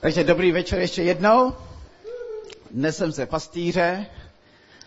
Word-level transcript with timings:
Takže 0.00 0.24
dobrý 0.24 0.52
večer 0.52 0.78
ještě 0.80 1.02
jednou. 1.02 1.52
Dnes 2.70 2.96
jsem 2.96 3.12
se 3.12 3.26
pastýře. 3.26 4.06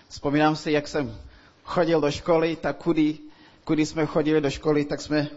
Vzpomínám 0.10 0.56
si, 0.56 0.72
jak 0.72 0.88
jsem 0.88 1.18
chodil 1.64 2.02
do 2.02 2.12
školy, 2.12 2.56
tak 2.56 2.78
kudy, 2.78 3.18
kudy 3.64 3.86
jsme 3.86 4.06
chodili 4.06 4.42
do 4.42 4.50
školy, 4.50 4.86
tak 4.86 5.02
jsme 5.02 5.28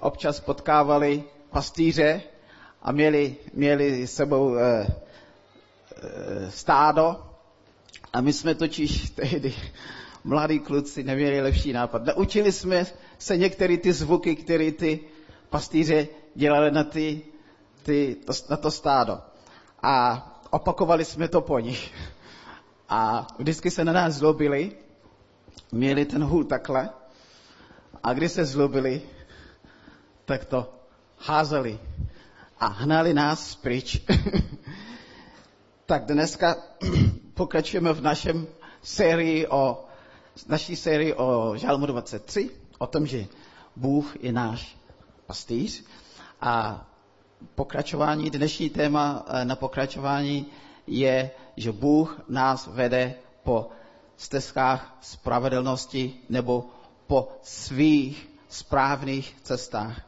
občas 0.00 0.40
potkávali 0.40 1.24
pastýře 1.50 2.22
a 2.82 2.92
měli, 2.92 3.36
měli 3.54 4.06
s 4.06 4.14
sebou 4.14 4.56
e, 4.56 4.62
e, 4.62 4.86
stádo. 6.50 7.16
A 8.12 8.20
my 8.20 8.32
jsme 8.32 8.54
totiž 8.54 9.10
tehdy 9.10 9.54
mladí 10.24 10.58
kluci 10.58 11.02
neměli 11.02 11.40
lepší 11.40 11.72
nápad. 11.72 12.04
Naučili 12.06 12.52
jsme 12.52 12.86
se 13.18 13.36
některé 13.36 13.76
ty 13.76 13.92
zvuky, 13.92 14.36
které 14.36 14.72
ty 14.72 15.00
pastýře 15.50 16.08
dělali 16.34 16.70
na 16.70 16.84
ty 16.84 17.22
ty, 17.82 18.16
to, 18.24 18.32
na 18.50 18.56
to 18.56 18.70
stádo. 18.70 19.18
A 19.82 20.26
opakovali 20.50 21.04
jsme 21.04 21.28
to 21.28 21.40
po 21.40 21.58
nich. 21.58 21.92
A 22.88 23.26
vždycky 23.38 23.70
se 23.70 23.84
na 23.84 23.92
nás 23.92 24.14
zlobili, 24.14 24.72
měli 25.72 26.04
ten 26.04 26.24
hůl 26.24 26.44
takhle, 26.44 26.90
a 28.02 28.12
když 28.12 28.32
se 28.32 28.44
zlobili, 28.44 29.02
tak 30.24 30.44
to 30.44 30.74
házeli 31.18 31.78
a 32.60 32.66
hnali 32.66 33.14
nás 33.14 33.54
pryč. 33.54 34.00
tak 35.86 36.04
dneska 36.04 36.56
pokračujeme 37.34 37.92
v 37.92 38.00
našem 38.02 38.46
sérii 38.82 39.46
o, 39.46 39.84
naší 40.48 40.76
sérii 40.76 41.14
o 41.14 41.52
Žálmu 41.56 41.86
23, 41.86 42.50
o 42.78 42.86
tom, 42.86 43.06
že 43.06 43.26
Bůh 43.76 44.16
je 44.20 44.32
náš 44.32 44.76
pastýř. 45.26 45.84
A 46.40 46.84
pokračování, 47.54 48.30
dnešní 48.30 48.70
téma 48.70 49.26
eh, 49.28 49.44
na 49.44 49.56
pokračování 49.56 50.46
je, 50.86 51.30
že 51.56 51.72
Bůh 51.72 52.20
nás 52.28 52.66
vede 52.66 53.14
po 53.42 53.68
stezkách 54.16 54.96
spravedlnosti 55.00 56.14
nebo 56.28 56.70
po 57.06 57.28
svých 57.42 58.28
správných 58.48 59.36
cestách. 59.42 60.00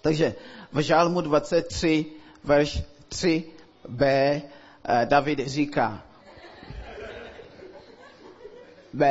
Takže 0.00 0.34
v 0.72 0.78
Žálmu 0.80 1.20
23, 1.20 2.06
verš 2.44 2.82
3b, 3.08 4.02
eh, 4.02 4.42
David 5.06 5.38
říká, 5.38 6.02
B. 8.92 9.06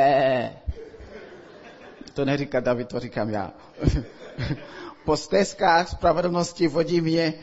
To 2.14 2.24
neříká 2.24 2.60
David, 2.60 2.88
to 2.88 3.00
říkám 3.00 3.30
já. 3.30 3.50
po 5.06 5.16
stezkách 5.16 5.88
spravedlnosti 5.88 6.68
vodí 6.68 7.00
mě 7.00 7.34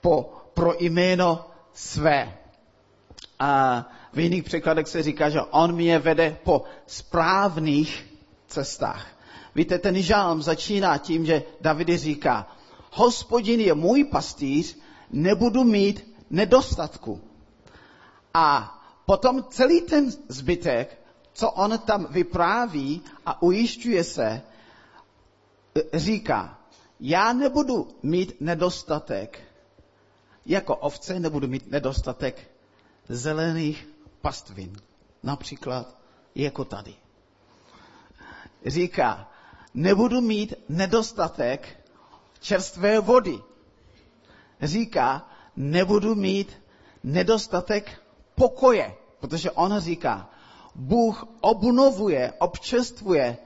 po, 0.00 0.32
pro 0.54 0.72
jméno 0.80 1.44
své. 1.72 2.32
A 3.38 3.84
v 4.12 4.18
jiných 4.18 4.44
překladech 4.44 4.88
se 4.88 5.02
říká, 5.02 5.30
že 5.30 5.40
on 5.42 5.74
mě 5.76 5.98
vede 5.98 6.36
po 6.44 6.64
správných 6.86 8.06
cestách. 8.48 9.06
Víte, 9.54 9.78
ten 9.78 10.02
žálm 10.02 10.42
začíná 10.42 10.98
tím, 10.98 11.26
že 11.26 11.42
David 11.60 11.88
říká, 11.88 12.48
hospodin 12.92 13.60
je 13.60 13.74
můj 13.74 14.04
pastýř, 14.04 14.78
nebudu 15.10 15.64
mít 15.64 16.16
nedostatku. 16.30 17.20
A 18.34 18.76
potom 19.04 19.44
celý 19.50 19.80
ten 19.80 20.10
zbytek, 20.28 21.00
co 21.32 21.50
on 21.50 21.78
tam 21.78 22.06
vypráví 22.10 23.02
a 23.26 23.42
ujišťuje 23.42 24.04
se, 24.04 24.42
říká, 25.94 26.59
já 27.00 27.32
nebudu 27.32 27.88
mít 28.02 28.40
nedostatek, 28.40 29.40
jako 30.46 30.76
ovce 30.76 31.20
nebudu 31.20 31.48
mít 31.48 31.70
nedostatek 31.70 32.50
zelených 33.08 33.88
pastvin. 34.20 34.76
Například 35.22 36.00
jako 36.34 36.64
tady. 36.64 36.94
Říká, 38.66 39.30
nebudu 39.74 40.20
mít 40.20 40.54
nedostatek 40.68 41.86
čerstvé 42.40 43.00
vody. 43.00 43.40
Říká, 44.62 45.30
nebudu 45.56 46.14
mít 46.14 46.56
nedostatek 47.04 48.02
pokoje, 48.34 48.94
protože 49.20 49.50
on 49.50 49.80
říká, 49.80 50.30
Bůh 50.74 51.24
obnovuje, 51.40 52.32
občerstvuje 52.38 53.38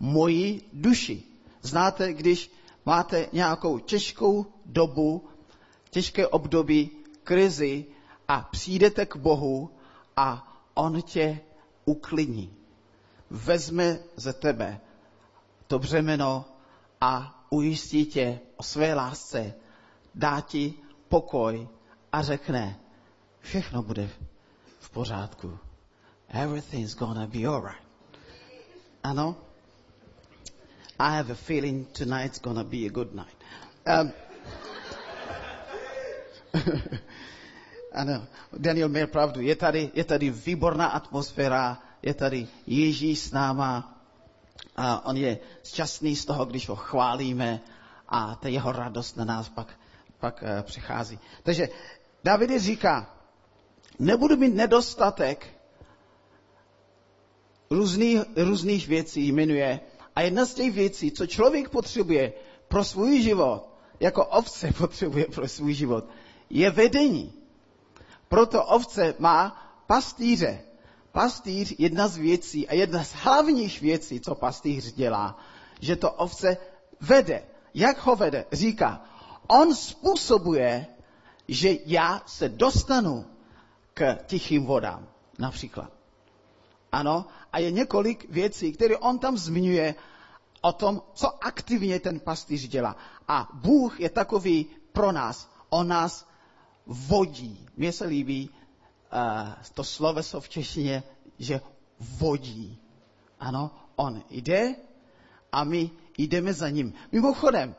moji 0.00 0.68
duši. 0.72 1.22
Znáte, 1.62 2.12
když 2.12 2.50
máte 2.86 3.28
nějakou 3.32 3.78
těžkou 3.78 4.46
dobu, 4.64 5.28
těžké 5.90 6.26
období, 6.26 6.90
krizi 7.24 7.86
a 8.28 8.40
přijdete 8.40 9.06
k 9.06 9.16
Bohu 9.16 9.70
a 10.16 10.52
On 10.74 11.02
tě 11.02 11.40
uklidní. 11.84 12.56
Vezme 13.30 13.98
ze 14.16 14.32
tebe 14.32 14.80
to 15.66 15.78
břemeno 15.78 16.44
a 17.00 17.44
ujistí 17.50 18.06
tě 18.06 18.40
o 18.56 18.62
své 18.62 18.94
lásce, 18.94 19.54
dá 20.14 20.40
ti 20.40 20.74
pokoj 21.08 21.68
a 22.12 22.22
řekne, 22.22 22.80
všechno 23.40 23.82
bude 23.82 24.10
v 24.78 24.90
pořádku. 24.90 25.58
Everything's 26.28 26.94
gonna 26.94 27.26
be 27.26 27.46
alright. 27.46 27.82
Ano? 29.02 29.45
I 30.98 31.16
have 31.16 31.30
a 31.30 31.34
feeling 31.34 31.86
tonight's 31.92 32.38
gonna 32.38 32.64
be 32.64 32.86
a 32.86 32.90
good 32.90 33.14
night. 33.14 33.36
Um, 33.86 34.12
ano, 37.92 38.26
Daniel 38.58 38.88
měl 38.88 39.06
pravdu. 39.06 39.40
Je 39.40 39.56
tady, 39.56 39.90
je 39.94 40.04
tady 40.04 40.30
výborná 40.30 40.86
atmosféra, 40.86 41.82
je 42.02 42.14
tady 42.14 42.48
Ježíš 42.66 43.18
s 43.18 43.32
náma 43.32 43.92
a 44.76 45.06
on 45.06 45.16
je 45.16 45.38
šťastný 45.64 46.16
z 46.16 46.24
toho, 46.24 46.44
když 46.44 46.68
ho 46.68 46.76
chválíme 46.76 47.60
a 48.08 48.34
ta 48.34 48.48
jeho 48.48 48.72
radost 48.72 49.16
na 49.16 49.24
nás 49.24 49.48
pak, 49.48 49.68
pak 50.18 50.42
uh, 50.42 50.62
přichází. 50.62 51.18
Takže 51.42 51.68
David 52.24 52.60
říká, 52.60 53.14
nebudu 53.98 54.36
mít 54.36 54.54
nedostatek 54.54 55.46
různých, 57.70 58.20
různých 58.36 58.88
věcí, 58.88 59.32
jmenuje 59.32 59.80
a 60.16 60.20
jedna 60.20 60.44
z 60.44 60.54
těch 60.54 60.72
věcí, 60.72 61.10
co 61.10 61.26
člověk 61.26 61.68
potřebuje 61.68 62.32
pro 62.68 62.84
svůj 62.84 63.22
život, 63.22 63.68
jako 64.00 64.24
ovce 64.24 64.72
potřebuje 64.78 65.26
pro 65.34 65.48
svůj 65.48 65.74
život, 65.74 66.04
je 66.50 66.70
vedení. 66.70 67.32
Proto 68.28 68.64
ovce 68.64 69.14
má 69.18 69.72
pastýře. 69.86 70.60
Pastýř 71.12 71.74
jedna 71.78 72.08
z 72.08 72.16
věcí 72.16 72.68
a 72.68 72.74
jedna 72.74 73.04
z 73.04 73.12
hlavních 73.12 73.80
věcí, 73.80 74.20
co 74.20 74.34
pastýř 74.34 74.92
dělá, 74.92 75.38
že 75.80 75.96
to 75.96 76.10
ovce 76.12 76.56
vede. 77.00 77.42
Jak 77.74 78.06
ho 78.06 78.16
vede? 78.16 78.44
Říká, 78.52 79.04
on 79.46 79.74
způsobuje, 79.74 80.86
že 81.48 81.76
já 81.86 82.22
se 82.26 82.48
dostanu 82.48 83.24
k 83.94 84.18
tichým 84.26 84.64
vodám, 84.64 85.08
například. 85.38 85.95
Ano, 86.96 87.26
a 87.52 87.58
je 87.58 87.70
několik 87.70 88.30
věcí, 88.30 88.72
které 88.72 88.96
on 88.96 89.18
tam 89.18 89.36
zmiňuje 89.36 89.94
o 90.60 90.72
tom, 90.72 91.02
co 91.14 91.44
aktivně 91.44 92.00
ten 92.00 92.20
pastýř 92.20 92.68
dělá. 92.68 92.96
A 93.28 93.48
Bůh 93.52 94.00
je 94.00 94.10
takový 94.10 94.66
pro 94.92 95.12
nás. 95.12 95.50
On 95.68 95.88
nás 95.88 96.28
vodí. 96.86 97.68
Mně 97.76 97.92
se 97.92 98.04
líbí 98.06 98.48
uh, 98.48 99.52
to 99.74 99.84
sloveso 99.84 100.40
v 100.40 100.48
češtině, 100.48 101.02
že 101.38 101.60
vodí. 102.00 102.78
Ano, 103.40 103.70
on 103.96 104.22
jde 104.30 104.74
a 105.52 105.64
my 105.64 105.90
jdeme 106.18 106.52
za 106.52 106.68
ním. 106.68 106.94
Mimochodem, 107.12 107.76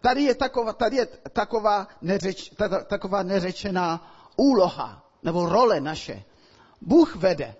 tady 0.00 0.22
je 0.22 0.34
taková, 0.34 0.72
tady 0.72 0.96
je 0.96 1.06
taková, 1.32 1.88
neřeč, 2.02 2.52
taková 2.86 3.22
neřečená 3.22 4.12
úloha 4.36 5.04
nebo 5.22 5.48
role 5.48 5.80
naše. 5.80 6.24
Bůh 6.80 7.16
vede. 7.16 7.56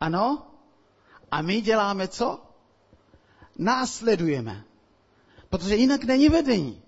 Ano? 0.00 0.46
A 1.30 1.42
my 1.42 1.60
děláme 1.60 2.08
co? 2.08 2.42
Následujeme. 3.58 4.64
Protože 5.48 5.76
jinak 5.76 6.04
není 6.04 6.28
vedení. 6.28 6.82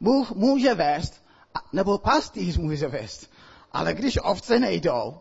Bůh 0.00 0.30
může 0.30 0.74
vést, 0.74 1.24
nebo 1.72 1.98
pastýř 1.98 2.56
může 2.56 2.88
vést. 2.88 3.30
Ale 3.72 3.94
když 3.94 4.18
ovce 4.22 4.58
nejdou, 4.58 5.20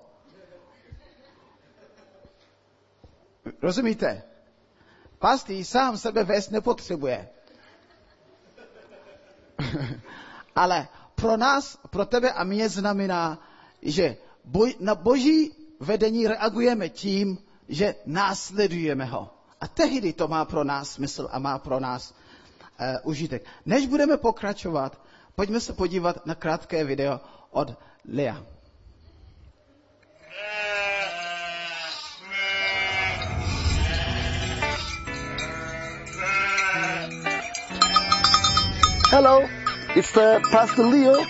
rozumíte? 3.61 4.23
Pastýř 5.19 5.67
sám 5.67 5.97
sebe 5.97 6.23
vést 6.23 6.49
nepotřebuje. 6.49 7.29
Ale 10.55 10.87
pro 11.15 11.37
nás, 11.37 11.77
pro 11.89 12.05
tebe 12.05 12.31
a 12.31 12.43
mě 12.43 12.69
znamená, 12.69 13.47
že 13.81 14.17
na 14.79 14.95
boží 14.95 15.60
vedení 15.81 16.27
reagujeme 16.27 16.89
tím, 16.89 17.37
že 17.69 17.95
následujeme 18.05 19.05
ho. 19.05 19.29
A 19.61 19.67
tehdy 19.67 20.13
to 20.13 20.27
má 20.27 20.45
pro 20.45 20.63
nás 20.63 20.91
smysl 20.91 21.29
a 21.31 21.39
má 21.39 21.59
pro 21.59 21.79
nás 21.79 22.13
uh, 22.13 22.85
užitek. 23.03 23.45
Než 23.65 23.87
budeme 23.87 24.17
pokračovat, 24.17 25.01
pojďme 25.35 25.59
se 25.59 25.73
podívat 25.73 26.25
na 26.25 26.35
krátké 26.35 26.83
video 26.83 27.19
od 27.51 27.77
Lea. 28.13 28.43
Hello, 39.11 39.41
it's 39.95 40.15
uh, 40.17 40.39
Pastor 40.51 40.85
Leo. 40.85 41.21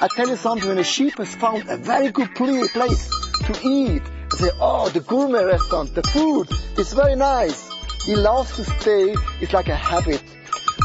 I 0.00 0.08
tell 0.16 0.28
you 0.28 0.36
something, 0.36 0.68
when 0.68 0.78
a 0.78 0.84
sheep 0.84 1.18
has 1.18 1.34
found 1.34 1.70
a 1.70 1.76
very 1.76 2.10
good 2.12 2.28
pl- 2.36 2.68
place 2.72 3.18
to 3.48 3.68
eat, 3.68 4.02
say, 4.36 4.50
oh, 4.60 4.88
the 4.90 5.00
gourmet 5.00 5.44
restaurant, 5.44 5.94
the 5.94 6.02
food 6.02 6.48
is 6.78 6.92
very 6.92 7.16
nice. 7.16 7.68
He 8.04 8.14
loves 8.14 8.54
to 8.56 8.64
stay, 8.64 9.14
it's 9.40 9.52
like 9.52 9.68
a 9.68 9.74
habit. 9.74 10.22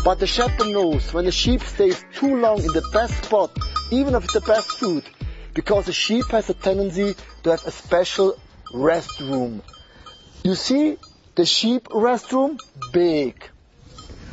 But 0.04 0.20
the 0.20 0.28
shepherd 0.28 0.68
knows 0.68 1.14
when 1.14 1.26
the 1.26 1.32
sheep 1.32 1.62
stays 1.62 2.04
too 2.14 2.36
long 2.38 2.60
in 2.60 2.74
the 2.74 2.88
best 2.94 3.26
spot, 3.26 3.52
even 3.92 4.16
if 4.16 4.24
it's 4.24 4.34
the 4.34 4.42
best 4.42 4.70
food, 4.72 5.04
because 5.54 5.86
the 5.86 5.94
sheep 5.94 6.26
has 6.32 6.50
a 6.50 6.54
tendency 6.54 7.16
to 7.44 7.52
have 7.52 7.66
a 7.66 7.72
special 7.72 8.40
restroom. 8.74 9.62
You 10.44 10.56
see 10.56 10.98
the 11.36 11.46
sheep 11.46 11.90
restroom? 11.90 12.60
Big. 12.92 13.36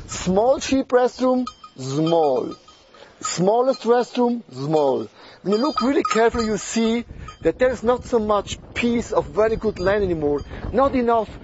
Small 0.06 0.60
sheep 0.60 0.88
restroom? 0.88 1.46
Small. 1.76 2.54
Smallest 3.20 3.82
restroom? 3.82 4.42
Small. 4.52 5.08
When 5.42 5.52
you 5.54 5.58
look 5.58 5.80
really 5.82 6.02
carefully, 6.02 6.46
you 6.46 6.56
see 6.56 7.04
that 7.42 7.58
there 7.58 7.70
is 7.70 7.82
not 7.82 8.04
so 8.04 8.18
much 8.18 8.58
piece 8.74 9.12
of 9.12 9.26
very 9.26 9.56
good 9.56 9.78
land 9.78 10.04
anymore. 10.04 10.42
Not 10.72 10.94
enough 10.94 11.38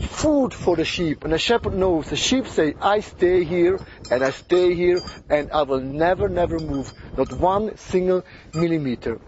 food 0.00 0.54
for 0.54 0.76
the 0.76 0.84
sheep. 0.84 1.24
And 1.24 1.32
the 1.32 1.38
shepherd 1.38 1.74
knows. 1.74 2.08
The 2.08 2.16
sheep 2.16 2.46
say, 2.46 2.74
I 2.80 3.00
stay 3.00 3.44
here 3.44 3.80
and 4.10 4.22
I 4.22 4.30
stay 4.30 4.74
here 4.74 5.00
and 5.28 5.50
I 5.52 5.62
will 5.62 5.80
never, 5.80 6.28
never 6.28 6.58
move. 6.58 6.92
Not 7.16 7.32
one 7.32 7.76
single 7.76 8.24
millimeter. 8.52 9.20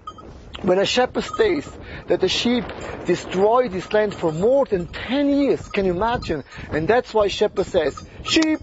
When 0.63 0.79
a 0.79 0.87
shepherd 0.87 1.25
stays 1.25 1.69
that 2.07 2.21
the 2.21 2.29
sheep 2.29 2.65
destroy 3.05 3.69
this 3.69 3.93
land 3.93 4.15
for 4.15 4.33
more 4.33 4.65
than 4.65 4.87
10 4.87 5.29
years, 5.29 5.69
can 5.69 5.85
you 5.85 5.93
imagine? 5.93 6.45
And 6.73 6.89
that's 6.89 7.13
why 7.13 7.29
shepherd 7.29 7.67
says, 7.67 7.95
sheep, 8.23 8.61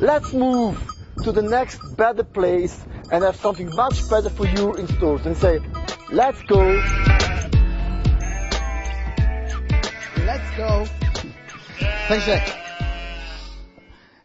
let's 0.00 0.32
move 0.32 0.84
to 1.22 1.32
the 1.32 1.42
next 1.42 1.78
better 1.96 2.24
place 2.24 2.84
and 3.10 3.24
have 3.24 3.36
something 3.36 3.70
much 3.74 4.08
better 4.10 4.30
for 4.30 4.46
you 4.46 4.74
in 4.74 4.86
store. 4.88 5.20
And 5.24 5.36
say, 5.36 5.60
let's 6.12 6.42
go. 6.42 6.60
Let's 10.26 10.50
go. 10.56 10.86
Takže, 12.08 12.44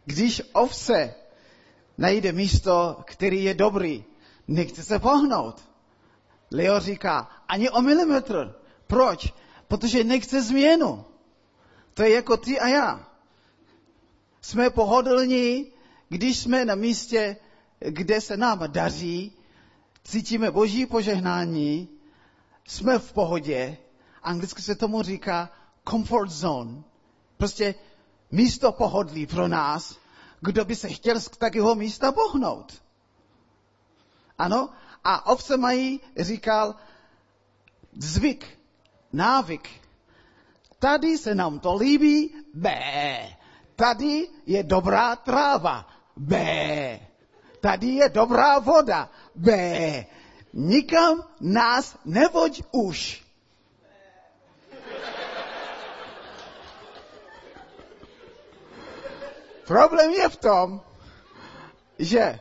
když 0.04 0.42
ovce 0.52 1.14
najde 1.98 2.32
místo, 2.32 2.96
který 3.04 3.44
je 3.44 3.54
dobrý, 3.54 4.04
nechce 4.48 4.82
se 4.82 4.98
pohnout. 4.98 5.60
Leo 6.50 6.80
říká, 6.80 7.28
ani 7.48 7.70
o 7.70 7.82
milimetr. 7.82 8.54
Proč? 8.86 9.32
Protože 9.68 10.04
nechce 10.04 10.42
změnu. 10.42 11.04
To 11.94 12.02
je 12.02 12.10
jako 12.10 12.36
ty 12.36 12.60
a 12.60 12.68
já. 12.68 13.06
Jsme 14.40 14.70
pohodlní, 14.70 15.72
když 16.08 16.38
jsme 16.38 16.64
na 16.64 16.74
místě, 16.74 17.36
kde 17.80 18.20
se 18.20 18.36
nám 18.36 18.72
daří, 18.72 19.32
cítíme 20.04 20.50
boží 20.50 20.86
požehnání, 20.86 21.88
jsme 22.64 22.98
v 22.98 23.12
pohodě. 23.12 23.76
Anglicky 24.22 24.62
se 24.62 24.74
tomu 24.74 25.02
říká 25.02 25.50
comfort 25.88 26.30
zone. 26.30 26.82
Prostě 27.36 27.74
místo 28.30 28.72
pohodlí 28.72 29.26
pro 29.26 29.48
nás. 29.48 29.96
Kdo 30.40 30.64
by 30.64 30.76
se 30.76 30.88
chtěl 30.88 31.20
z 31.20 31.28
takového 31.28 31.74
místa 31.74 32.12
pohnout? 32.12 32.82
Ano? 34.38 34.70
A 35.04 35.26
ovce 35.26 35.56
mají, 35.56 36.00
říkal, 36.16 36.74
zvyk, 37.92 38.58
návyk. 39.12 39.68
Tady 40.78 41.18
se 41.18 41.34
nám 41.34 41.58
to 41.58 41.74
líbí, 41.74 42.34
bé. 42.54 43.36
Tady 43.76 44.28
je 44.46 44.62
dobrá 44.62 45.16
tráva, 45.16 45.86
bé. 46.16 47.09
Tady 47.60 47.86
je 47.86 48.08
dobrá 48.08 48.58
voda, 48.58 49.10
bé. 49.34 50.06
Nikam 50.52 51.24
nás 51.40 51.98
nevoď 52.04 52.62
už. 52.70 53.24
Problém 59.66 60.10
je 60.10 60.28
v 60.28 60.36
tom, 60.36 60.80
že 61.98 62.38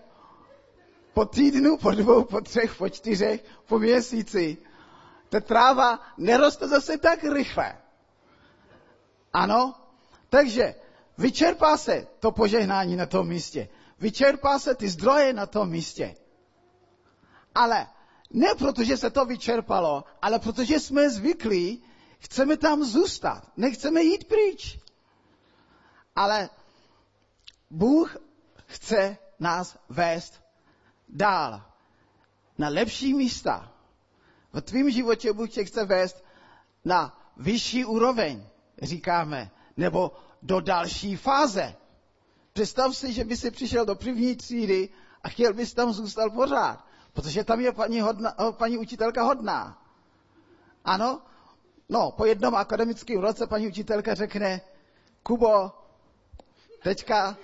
po 1.13 1.25
týdnu, 1.25 1.77
po 1.77 1.91
dvou, 1.91 2.23
po 2.23 2.41
třech, 2.41 2.75
po 2.75 2.89
čtyřech, 2.89 3.43
po 3.65 3.79
měsíci, 3.79 4.57
ta 5.29 5.39
tráva 5.39 5.99
neroste 6.17 6.67
zase 6.67 6.97
tak 6.97 7.23
rychle. 7.23 7.77
Ano? 9.33 9.75
Takže 10.29 10.75
vyčerpá 11.17 11.77
se 11.77 12.07
to 12.19 12.31
požehnání 12.31 12.95
na 12.95 13.05
tom 13.05 13.27
místě. 13.27 13.69
Vyčerpá 13.99 14.59
se 14.59 14.75
ty 14.75 14.89
zdroje 14.89 15.33
na 15.33 15.45
tom 15.45 15.69
místě. 15.69 16.15
Ale 17.55 17.87
ne 18.29 18.55
protože 18.55 18.97
se 18.97 19.09
to 19.09 19.25
vyčerpalo, 19.25 20.03
ale 20.21 20.39
protože 20.39 20.79
jsme 20.79 21.09
zvyklí, 21.09 21.83
chceme 22.19 22.57
tam 22.57 22.83
zůstat. 22.83 23.51
Nechceme 23.57 24.01
jít 24.01 24.27
pryč. 24.27 24.79
Ale 26.15 26.49
Bůh 27.69 28.17
chce 28.65 29.17
nás 29.39 29.77
vést 29.89 30.41
dál, 31.09 31.63
na 32.57 32.69
lepší 32.69 33.13
místa. 33.13 33.71
V 34.53 34.61
tvém 34.61 34.91
životě 34.91 35.33
Bůh 35.33 35.49
tě 35.49 35.65
chce 35.65 35.85
vést 35.85 36.23
na 36.85 37.31
vyšší 37.37 37.85
úroveň, 37.85 38.47
říkáme, 38.81 39.51
nebo 39.77 40.11
do 40.41 40.59
další 40.59 41.15
fáze. 41.15 41.75
Představ 42.59 42.97
si, 42.97 43.13
že 43.13 43.23
by 43.23 43.37
si 43.37 43.51
přišel 43.51 43.85
do 43.85 43.95
první 43.95 44.35
třídy 44.35 44.89
a 45.23 45.29
chtěl 45.29 45.53
bys 45.53 45.73
tam 45.73 45.93
zůstal 45.93 46.29
pořád, 46.29 46.85
protože 47.13 47.43
tam 47.43 47.59
je 47.59 47.71
paní, 47.71 48.01
hodna, 48.01 48.35
paní 48.51 48.77
učitelka 48.77 49.23
hodná. 49.23 49.83
Ano? 50.85 51.21
No, 51.89 52.11
po 52.11 52.25
jednom 52.25 52.55
akademickém 52.55 53.19
roce 53.19 53.47
paní 53.47 53.67
učitelka 53.67 54.13
řekne, 54.13 54.61
Kubo, 55.23 55.71
teďka, 56.83 57.37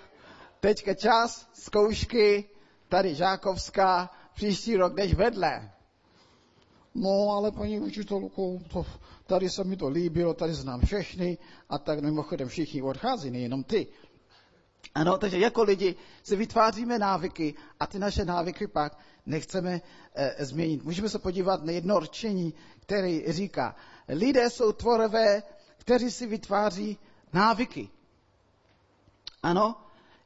teďka 0.60 0.94
čas, 0.94 1.50
zkoušky, 1.54 2.50
tady 2.90 3.16
Žákovská, 3.16 4.10
příští 4.34 4.76
rok 4.78 4.94
jdeš 4.96 5.14
vedle. 5.14 5.72
No, 6.96 7.30
ale 7.32 7.52
paní 7.52 7.80
učitelko, 7.80 8.60
to, 8.74 8.86
tady 9.26 9.50
se 9.50 9.64
mi 9.64 9.78
to 9.78 9.90
líbilo, 9.90 10.34
tady 10.34 10.54
znám 10.54 10.82
všechny 10.86 11.38
a 11.70 11.78
tak 11.78 12.00
mimochodem 12.00 12.48
všichni 12.48 12.82
odchází, 12.82 13.32
nejenom 13.32 13.64
ty. 13.64 13.88
Ano, 14.96 15.18
takže 15.18 15.40
jako 15.40 15.64
lidi 15.64 15.96
si 16.24 16.36
vytváříme 16.36 17.00
návyky 17.00 17.56
a 17.80 17.88
ty 17.88 18.00
naše 18.00 18.26
návyky 18.26 18.68
pak 18.68 18.98
nechceme 19.26 19.82
e, 20.14 20.46
změnit. 20.46 20.84
Můžeme 20.84 21.10
se 21.10 21.20
podívat 21.20 21.64
na 21.64 21.72
jedno 21.72 22.00
rčení, 22.00 22.54
který 22.80 23.32
říká, 23.32 23.76
lidé 24.08 24.50
jsou 24.50 24.72
tvorové, 24.72 25.44
kteří 25.78 26.12
si 26.12 26.28
vytváří 26.28 26.98
návyky. 27.34 27.90
Ano, 29.44 29.76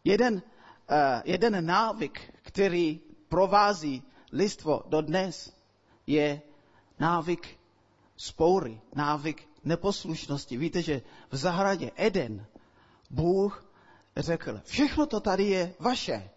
jeden, 0.04 0.42
e, 0.90 1.22
jeden 1.26 1.66
návyk, 1.66 2.34
který 2.42 3.00
provází 3.30 4.04
listvo 4.32 4.84
do 4.86 5.02
dnes, 5.02 5.54
je 6.08 6.42
návyk 7.00 7.60
spoury, 8.18 8.82
návyk 8.96 9.50
neposlušnosti. 9.64 10.58
Víte, 10.58 10.82
že 10.82 11.02
v 11.32 11.36
zahradě 11.36 11.92
Eden 11.96 12.46
Bůh 13.10 13.69
řekl, 14.22 14.62
všechno 14.66 15.06
to 15.06 15.20
tady 15.20 15.44
je 15.44 15.74
vaše, 15.80 16.30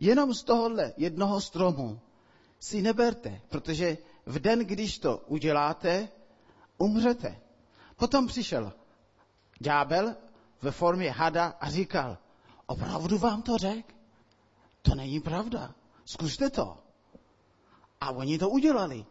jenom 0.00 0.34
z 0.34 0.42
tohohle 0.42 0.92
jednoho 0.96 1.40
stromu 1.40 2.00
si 2.58 2.82
neberte, 2.82 3.40
protože 3.48 3.98
v 4.26 4.38
den, 4.38 4.58
když 4.58 4.98
to 4.98 5.22
uděláte, 5.26 6.08
umřete. 6.78 7.40
Potom 7.96 8.26
přišel 8.26 8.72
ďábel 9.60 10.14
ve 10.62 10.70
formě 10.70 11.10
hada 11.10 11.46
a 11.60 11.70
říkal, 11.70 12.18
opravdu 12.66 13.18
vám 13.18 13.42
to 13.42 13.58
řek? 13.58 13.94
To 14.82 14.94
není 14.94 15.20
pravda. 15.20 15.74
Zkuste 16.04 16.50
to. 16.50 16.78
A 18.00 18.10
oni 18.10 18.38
to 18.38 18.48
udělali. 18.48 19.06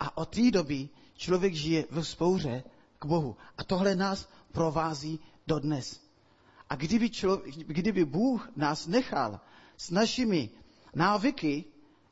A 0.00 0.16
od 0.16 0.28
té 0.28 0.50
doby 0.50 0.88
člověk 1.14 1.54
žije 1.54 1.84
ve 1.90 2.04
spouře 2.04 2.64
k 2.98 3.04
Bohu. 3.04 3.36
A 3.58 3.64
tohle 3.64 3.94
nás 3.94 4.28
provází 4.52 5.20
dodnes. 5.46 6.01
A 6.72 6.76
kdyby, 6.76 7.10
člověk, 7.10 7.56
kdyby 7.56 8.04
Bůh 8.04 8.48
nás 8.56 8.86
nechal 8.86 9.40
s 9.76 9.90
našimi 9.90 10.50
návyky, 10.94 11.64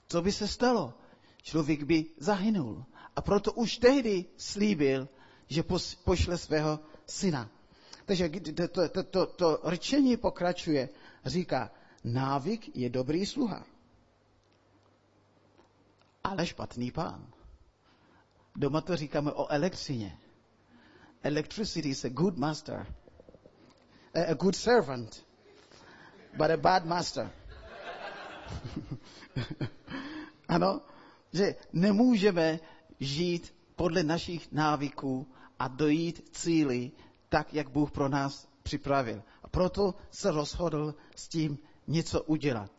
co 0.08 0.22
by 0.22 0.32
se 0.32 0.48
stalo? 0.48 0.94
Člověk 1.42 1.82
by 1.82 2.06
zahynul. 2.18 2.84
A 3.16 3.22
proto 3.22 3.52
už 3.52 3.78
tehdy 3.78 4.24
slíbil, 4.36 5.08
že 5.48 5.64
pošle 6.04 6.38
svého 6.38 6.80
syna. 7.06 7.50
Takže 8.04 8.28
to, 8.28 8.88
to, 8.88 9.02
to, 9.02 9.26
to, 9.26 9.60
rčení 9.64 10.16
pokračuje. 10.16 10.88
Říká, 11.24 11.70
návyk 12.04 12.76
je 12.76 12.90
dobrý 12.90 13.26
sluha. 13.26 13.64
ale 16.24 16.46
špatný 16.46 16.90
pán. 16.90 17.32
Doma 18.56 18.80
to 18.80 18.96
říkáme 18.96 19.32
o 19.32 19.48
elektřině. 19.48 20.18
Electricity 21.22 21.88
is 21.88 22.04
a 22.04 22.08
good 22.08 22.36
master. 22.36 22.99
A 24.14 24.34
good 24.34 24.56
servant, 24.56 25.24
but 26.36 26.50
a 26.50 26.56
bad 26.56 26.84
master. 26.84 27.30
ano, 30.48 30.80
že 31.32 31.54
nemůžeme 31.72 32.60
žít 33.00 33.54
podle 33.76 34.02
našich 34.02 34.52
návyků 34.52 35.26
a 35.58 35.68
dojít 35.68 36.28
cíli 36.32 36.90
tak, 37.28 37.54
jak 37.54 37.70
Bůh 37.70 37.90
pro 37.90 38.08
nás 38.08 38.48
připravil. 38.62 39.22
A 39.42 39.48
proto 39.48 39.94
se 40.10 40.30
rozhodl 40.30 40.94
s 41.16 41.28
tím 41.28 41.58
něco 41.86 42.22
udělat. 42.22 42.70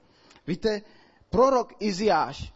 Víte, 0.47 0.81
prorok 1.29 1.73
Iziáš, 1.79 2.53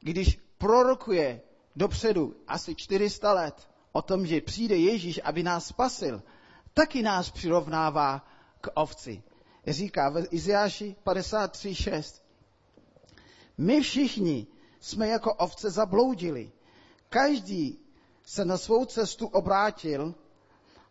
když 0.00 0.40
prorokuje 0.58 1.40
dopředu 1.76 2.34
asi 2.46 2.74
400 2.74 3.32
let 3.32 3.68
o 3.92 4.02
tom, 4.02 4.26
že 4.26 4.40
přijde 4.40 4.76
Ježíš, 4.76 5.20
aby 5.24 5.42
nás 5.42 5.66
spasil, 5.66 6.22
taky 6.80 7.02
nás 7.02 7.30
přirovnává 7.30 8.26
k 8.60 8.70
ovci. 8.74 9.22
Říká 9.66 10.08
v 10.08 10.26
Iziáši 10.30 10.96
53.6. 11.04 12.22
My 13.58 13.80
všichni 13.80 14.46
jsme 14.80 15.08
jako 15.08 15.34
ovce 15.34 15.70
zabloudili. 15.70 16.52
Každý 17.08 17.78
se 18.22 18.44
na 18.44 18.58
svou 18.58 18.84
cestu 18.84 19.26
obrátil, 19.26 20.14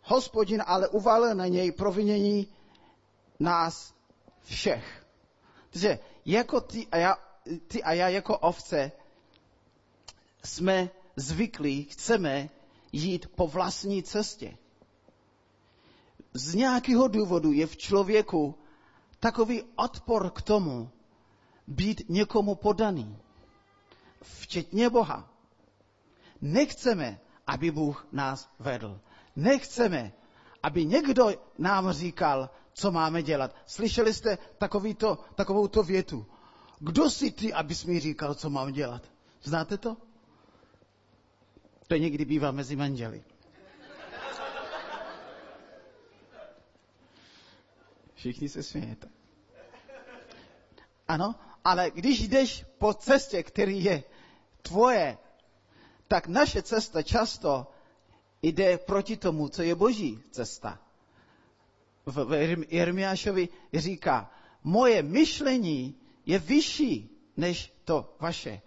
hospodin 0.04 0.64
ale 0.66 0.88
uvalil 0.88 1.36
na 1.36 1.48
něj 1.48 1.72
provinění 1.72 2.48
nás 3.40 3.94
všech. 4.44 5.06
Takže 5.70 6.00
jako 6.26 6.62
ty 6.62 6.88
a 6.92 6.98
já, 6.98 7.18
ty 7.68 7.84
a 7.84 7.94
já 7.94 8.10
jako 8.10 8.38
ovce 8.38 8.92
jsme 10.44 10.90
zvyklí, 11.16 11.84
chceme 11.84 12.50
jít 12.92 13.28
po 13.36 13.48
vlastní 13.48 14.04
cestě. 14.04 14.58
Z 16.40 16.56
nějakého 16.56 17.08
důvodu 17.08 17.52
je 17.52 17.68
v 17.68 17.78
člověku 17.78 18.56
takový 19.20 19.64
odpor 19.76 20.30
k 20.30 20.42
tomu, 20.42 20.90
být 21.68 22.10
někomu 22.10 22.56
podaný, 22.56 23.18
včetně 24.24 24.90
Boha. 24.90 25.34
Nechceme, 26.42 27.20
aby 27.48 27.72
Bůh 27.72 28.08
nás 28.12 28.50
vedl. 28.60 29.00
Nechceme, 29.36 30.12
aby 30.64 30.86
někdo 30.86 31.32
nám 31.58 31.92
říkal, 31.92 32.50
co 32.74 32.92
máme 32.92 33.24
dělat. 33.24 33.56
Slyšeli 33.66 34.14
jste 34.14 34.38
takovýto, 34.58 35.18
takovouto 35.36 35.84
větu? 35.84 36.26
Kdo 36.80 37.10
si 37.10 37.32
ty, 37.32 37.54
abys 37.54 37.86
mi 37.86 38.00
říkal, 38.00 38.34
co 38.36 38.50
mám 38.50 38.72
dělat? 38.72 39.04
Znáte 39.44 39.78
to? 39.78 39.98
To 41.88 41.96
někdy 41.96 42.26
bývá 42.26 42.52
mezi 42.52 42.76
manželi. 42.76 43.24
Všichni 48.20 48.50
se 48.50 48.64
smějete. 48.64 49.08
Ano, 51.08 51.36
ale 51.64 51.92
když 51.92 52.28
jdeš 52.28 52.66
po 52.78 52.94
cestě, 52.94 53.44
který 53.44 53.84
je 53.84 54.04
tvoje, 54.62 55.18
tak 56.08 56.28
naše 56.28 56.62
cesta 56.62 57.02
často 57.02 57.68
jde 58.42 58.78
proti 58.78 59.18
tomu, 59.18 59.48
co 59.48 59.62
je 59.62 59.76
boží 59.76 60.24
cesta. 60.32 60.80
V 62.06 62.28
Jeremiášovi 62.70 63.50
říká, 63.74 64.32
moje 64.64 65.04
myšlení 65.04 65.96
je 66.26 66.40
vyšší 66.40 67.10
než 67.38 67.74
to 67.86 68.16
vaše. 68.20 68.62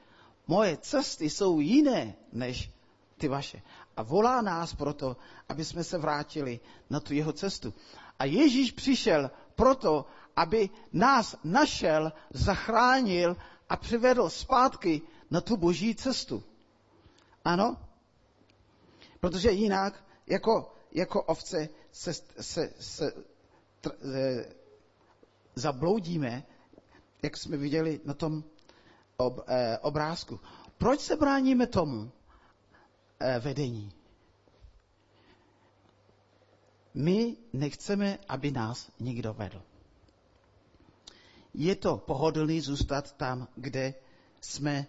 Moje 0.46 0.76
cesty 0.76 1.30
jsou 1.30 1.60
jiné 1.60 2.14
než 2.32 2.70
ty 3.16 3.28
vaše. 3.28 3.62
A 3.96 4.02
volá 4.02 4.42
nás 4.42 4.74
proto, 4.74 5.16
aby 5.48 5.64
jsme 5.64 5.84
se 5.84 5.98
vrátili 5.98 6.60
na 6.90 7.00
tu 7.00 7.14
jeho 7.14 7.32
cestu. 7.32 7.74
A 8.18 8.24
Ježíš 8.24 8.72
přišel 8.72 9.30
proto, 9.54 10.06
aby 10.36 10.70
nás 10.92 11.36
našel, 11.44 12.12
zachránil 12.30 13.36
a 13.68 13.76
přivedl 13.76 14.30
zpátky 14.30 15.02
na 15.30 15.40
tu 15.40 15.56
boží 15.56 15.94
cestu. 15.94 16.42
Ano? 17.44 17.76
Protože 19.20 19.50
jinak, 19.50 20.04
jako, 20.26 20.74
jako 20.92 21.22
ovce, 21.22 21.68
se, 21.92 22.12
se, 22.40 22.72
se 22.80 23.12
tr, 23.80 23.90
e, 23.90 24.44
zabloudíme, 25.54 26.42
jak 27.22 27.36
jsme 27.36 27.56
viděli 27.56 28.00
na 28.04 28.14
tom 28.14 28.44
ob, 29.16 29.38
e, 29.46 29.78
obrázku. 29.78 30.40
Proč 30.78 31.00
se 31.00 31.16
bráníme 31.16 31.66
tomu 31.66 32.12
e, 33.20 33.38
vedení? 33.38 33.92
My 36.94 37.36
nechceme, 37.52 38.18
aby 38.28 38.50
nás 38.50 38.90
někdo 39.00 39.34
vedl. 39.34 39.62
Je 41.54 41.76
to 41.76 41.96
pohodlný 41.96 42.60
zůstat 42.60 43.12
tam, 43.12 43.48
kde 43.56 43.94
jsme, 44.40 44.86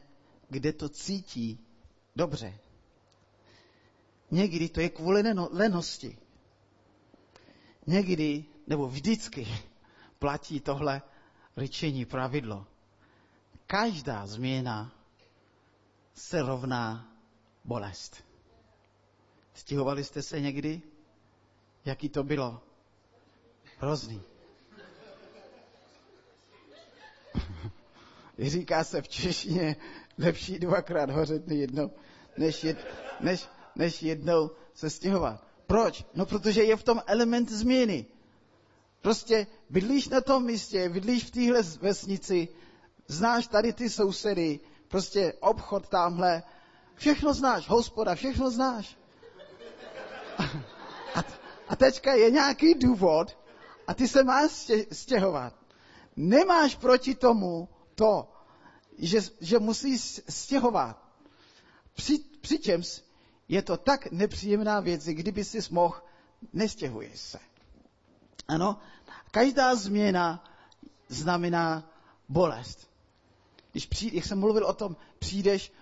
kde 0.49 0.73
to 0.73 0.89
cítí 0.89 1.59
dobře. 2.15 2.59
Někdy 4.31 4.69
to 4.69 4.81
je 4.81 4.89
kvůli 4.89 5.23
lenosti. 5.51 6.17
Někdy, 7.87 8.45
nebo 8.67 8.87
vždycky, 8.87 9.47
platí 10.19 10.59
tohle 10.59 11.01
řečení 11.57 12.05
pravidlo. 12.05 12.67
Každá 13.67 14.27
změna 14.27 14.91
se 16.13 16.41
rovná 16.41 17.13
bolest. 17.65 18.23
Stěhovali 19.53 20.03
jste 20.03 20.21
se 20.21 20.41
někdy? 20.41 20.81
Jaký 21.85 22.09
to 22.09 22.23
bylo? 22.23 22.61
Hrozný. 23.77 24.21
Říká 28.39 28.83
se 28.83 29.01
v 29.01 29.07
češtině 29.07 29.75
lepší 30.17 30.59
dvakrát 30.59 31.09
hořet 31.09 31.51
jednou, 31.51 31.91
než, 32.37 32.63
jed, 32.63 32.77
než, 33.19 33.49
než 33.75 34.03
jednou 34.03 34.51
se 34.73 34.89
stěhovat. 34.89 35.47
Proč? 35.67 36.05
No 36.13 36.25
protože 36.25 36.63
je 36.63 36.75
v 36.75 36.83
tom 36.83 37.01
element 37.07 37.51
změny. 37.51 38.05
Prostě 39.01 39.47
bydlíš 39.69 40.09
na 40.09 40.21
tom 40.21 40.45
místě, 40.45 40.89
bydlíš 40.89 41.23
v 41.23 41.31
téhle 41.31 41.61
vesnici, 41.81 42.47
znáš 43.07 43.47
tady 43.47 43.73
ty 43.73 43.89
sousedy, 43.89 44.59
prostě 44.87 45.33
obchod 45.39 45.89
tamhle, 45.89 46.43
všechno 46.95 47.33
znáš, 47.33 47.69
hospoda, 47.69 48.15
všechno 48.15 48.51
znáš. 48.51 48.97
A, 51.73 51.75
teďka 51.75 52.13
je 52.13 52.31
nějaký 52.31 52.73
důvod 52.73 53.37
a 53.87 53.93
ty 53.93 54.07
se 54.07 54.23
máš 54.23 54.51
stě, 54.51 54.85
stěhovat. 54.91 55.53
Nemáš 56.15 56.75
proti 56.75 57.15
tomu 57.15 57.69
to, 57.95 58.33
že, 58.97 59.19
že 59.41 59.59
musíš 59.59 60.21
stěhovat. 60.29 60.97
Při, 61.93 62.19
přičemž 62.41 63.01
je 63.47 63.61
to 63.61 63.77
tak 63.77 64.11
nepříjemná 64.11 64.79
věc, 64.79 65.05
kdyby 65.05 65.43
si 65.43 65.59
mohl, 65.71 66.01
nestěhuješ 66.53 67.19
se. 67.19 67.39
Ano, 68.47 68.77
každá 69.31 69.75
změna 69.75 70.43
znamená 71.07 71.89
bolest. 72.29 72.89
Když 73.71 73.85
přijde, 73.85 74.17
jak 74.17 74.25
jsem 74.25 74.39
mluvil 74.39 74.65
o 74.65 74.73
tom, 74.73 74.95
přijdeš 75.19 75.73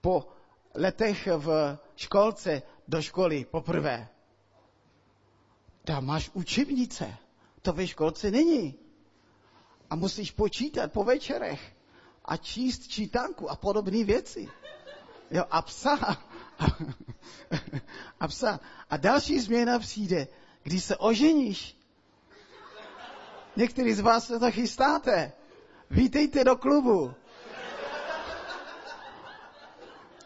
po 0.00 0.28
letech 0.74 1.28
v 1.36 1.78
školce 1.96 2.62
do 2.88 3.02
školy 3.02 3.44
poprvé. 3.44 4.08
Tam 5.84 6.06
máš 6.06 6.30
učebnice. 6.32 7.16
To 7.62 7.72
ve 7.72 7.86
školce 7.86 8.30
není. 8.30 8.74
A 9.90 9.96
musíš 9.96 10.30
počítat 10.30 10.92
po 10.92 11.04
večerech 11.04 11.72
a 12.24 12.36
číst 12.36 12.88
čítanku 12.88 13.50
a 13.50 13.56
podobné 13.56 14.04
věci. 14.04 14.48
Jo, 15.30 15.44
a 15.50 15.62
psa. 15.62 15.98
A 18.20 18.28
psa. 18.28 18.60
A 18.90 18.96
další 18.96 19.40
změna 19.40 19.78
přijde, 19.78 20.28
když 20.62 20.84
se 20.84 20.96
oženíš. 20.96 21.76
Někteří 23.56 23.92
z 23.92 24.00
vás 24.00 24.26
se 24.26 24.38
to 24.38 24.50
chystáte. 24.50 25.32
Vítejte 25.90 26.44
do 26.44 26.56
klubu. 26.56 27.14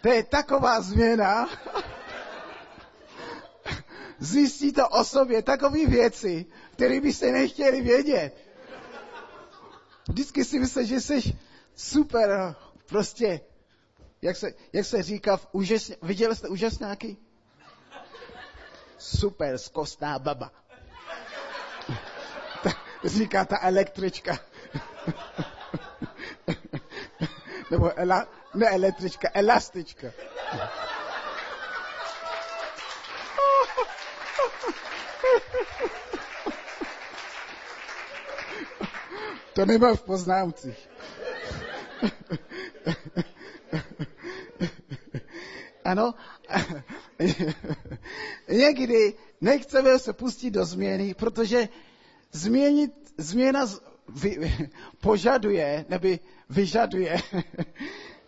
To 0.01 0.09
je 0.09 0.23
taková 0.23 0.81
změna. 0.81 1.49
Zjistíte 4.19 4.85
o 4.85 5.05
sobě 5.05 5.43
takové 5.43 5.87
věci, 5.87 6.47
které 6.73 7.01
byste 7.01 7.33
nechtěli 7.33 7.81
vědět. 7.81 8.37
Vždycky 10.09 10.45
si 10.45 10.59
myslíš, 10.59 10.89
že 10.89 11.01
jsi 11.01 11.39
super, 11.77 12.55
prostě, 12.87 13.41
jak 14.23 14.37
se, 14.37 14.55
jak 14.73 14.87
se 14.87 15.03
říká, 15.03 15.37
v 15.37 15.49
úžasně, 15.53 15.97
viděli 16.03 16.37
jste 16.37 16.49
úžasnáky? 16.49 17.17
Super, 18.99 19.59
zkostná 19.59 20.19
baba. 20.19 20.51
říká 23.05 23.45
ta 23.45 23.59
električka. 23.63 24.39
Nebo 27.71 27.99
ela, 27.99 28.29
Ne 28.55 28.67
električka, 28.71 29.29
elastička. 29.35 30.07
To 39.55 39.67
nemá 39.67 39.95
v 39.95 40.03
poznámcích. 40.03 40.89
Ano, 45.85 46.15
někdy 48.49 49.15
nechceme 49.41 49.99
se 49.99 50.13
pustit 50.13 50.51
do 50.51 50.65
změny, 50.65 51.15
protože 51.15 51.69
změnit, 52.33 53.15
změna 53.19 53.67
vy, 54.09 54.71
požaduje, 55.01 55.85
nebo 55.89 56.09
vyžaduje 56.51 57.17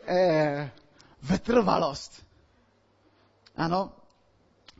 eh, 0.06 0.70
vytrvalost. 1.22 2.26
Ano, 3.56 3.92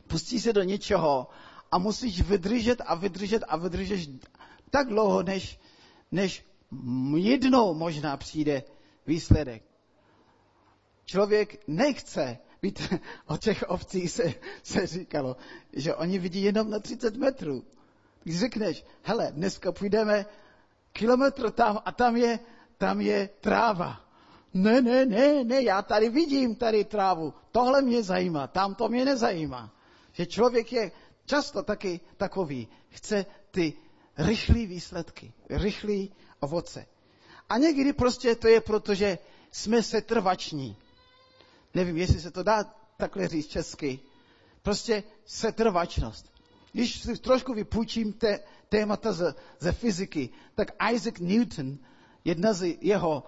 pustí 0.07 0.39
se 0.39 0.53
do 0.53 0.63
něčeho 0.63 1.27
a 1.71 1.77
musíš 1.77 2.21
vydržet 2.21 2.81
a 2.85 2.95
vydržet 2.95 3.43
a 3.47 3.57
vydržet 3.57 4.09
tak 4.69 4.87
dlouho, 4.87 5.23
než, 5.23 5.59
než 6.11 6.45
jednou 7.15 7.73
možná 7.73 8.17
přijde 8.17 8.63
výsledek. 9.07 9.63
Člověk 11.05 11.63
nechce, 11.67 12.37
víte, 12.61 12.99
o 13.27 13.37
těch 13.37 13.63
ovcích 13.67 14.11
se, 14.11 14.33
se 14.63 14.87
říkalo, 14.87 15.37
že 15.73 15.95
oni 15.95 16.19
vidí 16.19 16.43
jenom 16.43 16.69
na 16.69 16.79
30 16.79 17.15
metrů. 17.15 17.63
Když 18.23 18.39
řekneš, 18.39 18.85
hele, 19.03 19.31
dneska 19.31 19.71
půjdeme 19.71 20.25
kilometr 20.91 21.51
tam 21.51 21.79
a 21.85 21.91
tam 21.91 22.15
je, 22.15 22.39
tam 22.77 23.01
je 23.01 23.29
tráva. 23.39 24.01
Ne, 24.53 24.81
ne, 24.81 25.05
ne, 25.05 25.43
ne, 25.43 25.63
já 25.63 25.81
tady 25.81 26.09
vidím 26.09 26.55
tady 26.55 26.83
trávu. 26.83 27.33
Tohle 27.51 27.81
mě 27.81 28.03
zajímá, 28.03 28.47
tam 28.47 28.75
to 28.75 28.89
mě 28.89 29.05
nezajímá. 29.05 29.76
Že 30.17 30.25
člověk 30.25 30.73
je 30.73 30.91
často 31.25 31.63
taky 31.63 31.99
takový. 32.17 32.67
Chce 32.89 33.25
ty 33.51 33.73
rychlé 34.17 34.65
výsledky, 34.65 35.33
rychlé 35.49 36.07
ovoce. 36.39 36.85
A 37.49 37.57
někdy 37.57 37.93
prostě 37.93 38.35
to 38.35 38.47
je 38.47 38.61
proto, 38.61 38.95
že 38.95 39.17
jsme 39.51 39.83
setrvační. 39.83 40.77
Nevím, 41.73 41.97
jestli 41.97 42.21
se 42.21 42.31
to 42.31 42.43
dá 42.43 42.63
takhle 42.97 43.27
říct 43.27 43.47
česky. 43.47 43.99
Prostě 44.61 45.03
setrvačnost. 45.25 46.33
Když 46.71 46.99
si 47.01 47.17
trošku 47.17 47.53
vypůjčím 47.53 48.13
te, 48.13 48.39
témata 48.69 49.11
ze, 49.11 49.35
ze 49.59 49.71
fyziky, 49.71 50.29
tak 50.55 50.71
Isaac 50.93 51.19
Newton, 51.19 51.77
jedna 52.25 52.53
z 52.53 52.77
jeho, 52.81 53.23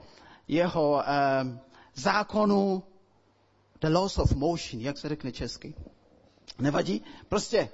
jeho 0.48 0.92
um, 0.92 1.60
zákonů, 1.94 2.84
the 3.82 3.88
laws 3.88 4.18
of 4.18 4.32
motion, 4.32 4.82
jak 4.82 4.98
se 4.98 5.10
řekne 5.10 5.32
česky. 5.32 5.74
Nevadí? 6.60 7.04
Prostě 7.28 7.70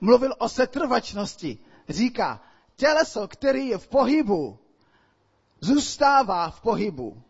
mluvil 0.00 0.34
o 0.38 0.48
setrvačnosti. 0.48 1.58
Říká, 1.88 2.42
těleso, 2.76 3.28
který 3.28 3.68
je 3.68 3.78
v 3.78 3.88
pohybu, 3.88 4.58
zůstává 5.60 6.50
v 6.50 6.60
pohybu. 6.60 7.22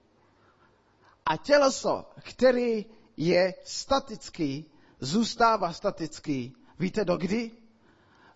A 1.26 1.36
těleso, 1.36 2.04
který 2.22 2.86
je 3.16 3.54
statický, 3.64 4.64
zůstává 5.00 5.72
statický. 5.72 6.56
Víte 6.78 7.04
do 7.04 7.16
kdy? 7.16 7.50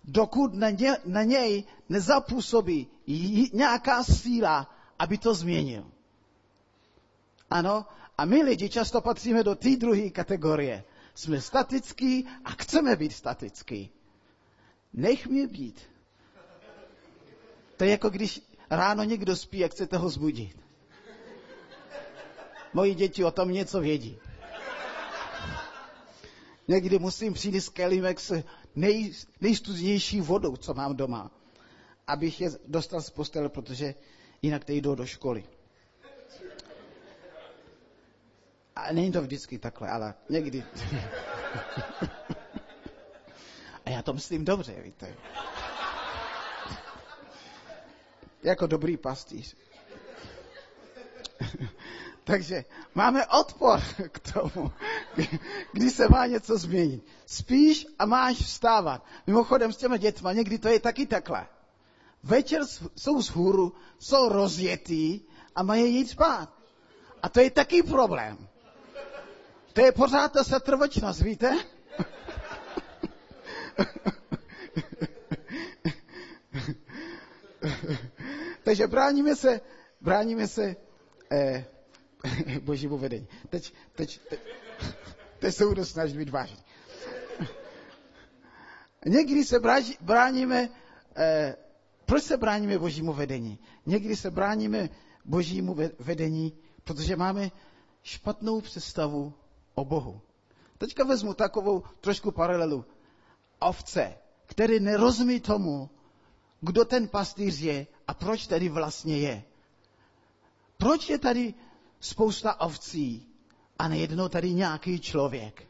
Dokud 0.04 0.54
na, 0.54 0.70
ně, 0.70 0.96
na 1.04 1.22
něj 1.22 1.64
nezapůsobí 1.88 2.88
nějaká 3.52 4.04
síla, 4.04 4.74
aby 4.98 5.18
to 5.18 5.34
změnil. 5.34 5.84
Ano, 7.50 7.86
a 8.18 8.24
my 8.24 8.42
lidi 8.42 8.68
často 8.68 9.00
patříme 9.00 9.42
do 9.42 9.54
té 9.54 9.76
druhé 9.76 10.10
kategorie. 10.10 10.84
Jsme 11.14 11.40
statický 11.40 12.26
a 12.44 12.50
chceme 12.50 12.96
být 12.96 13.12
statický. 13.12 13.90
Nech 14.92 15.26
mě 15.26 15.46
být. 15.46 15.80
To 17.76 17.84
je 17.84 17.90
jako 17.90 18.10
když 18.10 18.40
ráno 18.70 19.04
někdo 19.04 19.36
spí 19.36 19.64
a 19.64 19.68
chcete 19.68 19.96
ho 19.96 20.08
zbudit. 20.08 20.56
Moji 22.74 22.94
děti 22.94 23.24
o 23.24 23.30
tom 23.30 23.50
něco 23.52 23.80
vědí. 23.80 24.18
Někdy 26.68 26.98
musím 26.98 27.32
přijít 27.32 27.60
s 27.60 27.68
kelímek 27.68 28.20
s 28.20 28.42
nej, 28.76 29.12
nejstudnější 29.40 30.20
vodou, 30.20 30.56
co 30.56 30.74
mám 30.74 30.96
doma, 30.96 31.30
abych 32.06 32.40
je 32.40 32.50
dostal 32.68 33.02
z 33.02 33.10
postele, 33.10 33.48
protože 33.48 33.94
jinak 34.42 34.64
teď 34.64 34.76
jdou 34.76 34.94
do 34.94 35.06
školy. 35.06 35.44
A 38.76 38.92
není 38.92 39.12
to 39.12 39.22
vždycky 39.22 39.58
takhle, 39.58 39.88
ale 39.90 40.14
někdy. 40.28 40.64
A 43.86 43.90
já 43.90 44.02
to 44.02 44.12
myslím 44.12 44.44
dobře, 44.44 44.82
víte. 44.82 45.14
Jako 48.42 48.66
dobrý 48.66 48.96
pastýř. 48.96 49.56
Takže 52.24 52.64
máme 52.94 53.26
odpor 53.26 53.80
k 54.12 54.32
tomu, 54.32 54.72
když 55.72 55.92
se 55.92 56.08
má 56.08 56.26
něco 56.26 56.58
změnit. 56.58 57.06
Spíš 57.26 57.86
a 57.98 58.06
máš 58.06 58.36
vstávat. 58.36 59.04
Mimochodem 59.26 59.72
s 59.72 59.76
těmi 59.76 59.98
dětma 59.98 60.32
někdy 60.32 60.58
to 60.58 60.68
je 60.68 60.80
taky 60.80 61.06
takhle. 61.06 61.46
Večer 62.22 62.62
jsou 62.96 63.22
z 63.22 63.28
hůru, 63.28 63.74
jsou 63.98 64.28
rozjetý 64.28 65.20
a 65.54 65.62
mají 65.62 65.94
jít 65.94 66.10
spát. 66.10 66.48
A 67.22 67.28
to 67.28 67.40
je 67.40 67.50
taky 67.50 67.82
problém. 67.82 68.48
To 69.72 69.80
je 69.80 69.92
pořád 69.92 70.32
ta 70.32 70.44
setrvačnost, 70.44 71.20
víte? 71.20 71.58
Takže 78.62 78.86
bráníme 78.86 79.36
se, 79.36 79.60
bráníme 80.00 80.48
se 80.48 80.76
eh, 81.32 81.64
božímu 82.60 82.98
vedení. 82.98 83.28
Teď, 83.48 83.72
teď, 83.94 84.20
teď, 84.28 84.40
teď 85.38 85.54
se 85.54 85.66
budu 85.66 85.84
snažit 85.84 86.16
být 86.16 86.28
vážný. 86.28 86.58
Někdy 89.06 89.44
se 89.44 89.60
bráži, 89.60 89.96
bráníme, 90.00 90.68
eh, 91.16 91.56
proč 92.04 92.22
se 92.22 92.36
bráníme 92.36 92.78
božímu 92.78 93.12
vedení? 93.12 93.58
Někdy 93.86 94.16
se 94.16 94.30
bráníme 94.30 94.88
božímu 95.24 95.76
vedení, 95.98 96.52
protože 96.84 97.16
máme 97.16 97.50
špatnou 98.02 98.60
představu 98.60 99.34
o 99.74 99.84
Bohu. 99.84 100.20
Teďka 100.78 101.04
vezmu 101.04 101.34
takovou 101.34 101.82
trošku 102.00 102.30
paralelu. 102.30 102.84
Ovce, 103.58 104.14
který 104.46 104.80
nerozumí 104.80 105.40
tomu, 105.40 105.90
kdo 106.60 106.84
ten 106.84 107.08
pastýř 107.08 107.60
je 107.60 107.86
a 108.08 108.14
proč 108.14 108.46
tady 108.46 108.68
vlastně 108.68 109.18
je. 109.18 109.44
Proč 110.76 111.08
je 111.08 111.18
tady 111.18 111.54
spousta 112.00 112.60
ovcí 112.60 113.26
a 113.78 113.88
nejednou 113.88 114.28
tady 114.28 114.54
nějaký 114.54 115.00
člověk? 115.00 115.68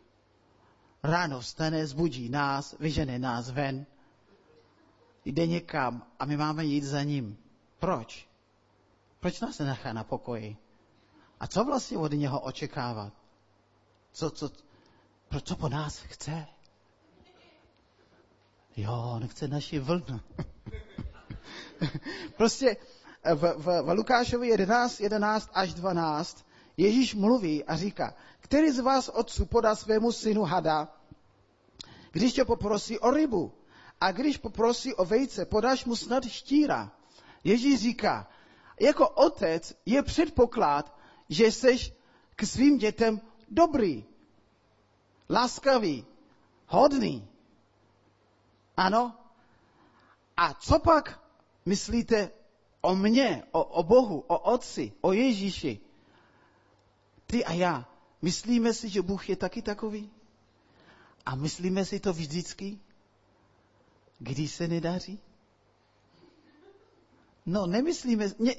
Ráno 1.02 1.42
stane, 1.42 1.86
zbudí 1.86 2.28
nás, 2.28 2.76
vyžene 2.80 3.18
nás 3.18 3.50
ven, 3.50 3.86
jde 5.24 5.46
někam 5.46 6.06
a 6.18 6.24
my 6.24 6.36
máme 6.36 6.64
jít 6.64 6.84
za 6.84 7.02
ním. 7.02 7.38
Proč? 7.78 8.28
Proč 9.20 9.40
nás 9.40 9.58
nenechá 9.58 9.92
na 9.92 10.04
pokoji? 10.04 10.56
A 11.40 11.46
co 11.46 11.64
vlastně 11.64 11.98
od 11.98 12.12
něho 12.12 12.40
očekávat? 12.40 13.21
Co, 14.12 14.30
co, 14.30 14.50
pro 15.28 15.40
co 15.40 15.56
po 15.56 15.68
nás 15.68 15.98
chce? 15.98 16.46
Jo, 18.76 19.12
on 19.16 19.28
chce 19.28 19.48
naši 19.48 19.78
vlnu. 19.78 20.20
prostě 22.36 22.76
v, 23.34 23.54
v, 23.56 23.82
v 23.82 23.94
Lukášovi 23.94 24.48
11, 24.48 25.00
11 25.00 25.50
až 25.54 25.74
12 25.74 26.46
Ježíš 26.76 27.14
mluví 27.14 27.64
a 27.64 27.76
říká, 27.76 28.14
který 28.40 28.70
z 28.70 28.78
vás 28.78 29.08
otců 29.08 29.46
podá 29.46 29.74
svému 29.74 30.12
synu 30.12 30.42
hada, 30.42 30.88
když 32.10 32.32
tě 32.32 32.44
poprosí 32.44 32.98
o 32.98 33.10
rybu 33.10 33.52
a 34.00 34.12
když 34.12 34.36
poprosí 34.36 34.94
o 34.94 35.04
vejce, 35.04 35.44
podáš 35.44 35.84
mu 35.84 35.96
snad 35.96 36.24
štíra. 36.24 36.92
Ježíš 37.44 37.80
říká, 37.80 38.28
jako 38.80 39.08
otec 39.08 39.74
je 39.86 40.02
předpoklad, 40.02 40.98
že 41.28 41.52
jsi 41.52 41.78
k 42.36 42.42
svým 42.44 42.78
dětem 42.78 43.20
dobrý, 43.52 44.04
laskavý, 45.28 46.04
hodný. 46.66 47.28
Ano? 48.76 49.14
A 50.36 50.54
co 50.54 50.78
pak 50.78 51.20
myslíte 51.66 52.30
o 52.80 52.96
mně, 52.96 53.42
o, 53.52 53.64
o 53.64 53.82
Bohu, 53.82 54.24
o 54.26 54.38
Otci, 54.38 54.92
o 55.00 55.12
Ježíši? 55.12 55.80
Ty 57.26 57.44
a 57.44 57.52
já, 57.52 57.88
myslíme 58.22 58.72
si, 58.74 58.88
že 58.88 59.02
Bůh 59.02 59.28
je 59.28 59.36
taky 59.36 59.62
takový? 59.62 60.10
A 61.26 61.34
myslíme 61.34 61.84
si 61.84 62.00
to 62.00 62.12
vždycky, 62.12 62.78
když 64.18 64.52
se 64.52 64.68
nedaří? 64.68 65.20
No, 67.46 67.66
nemyslíme, 67.66 68.30
ne, 68.38 68.52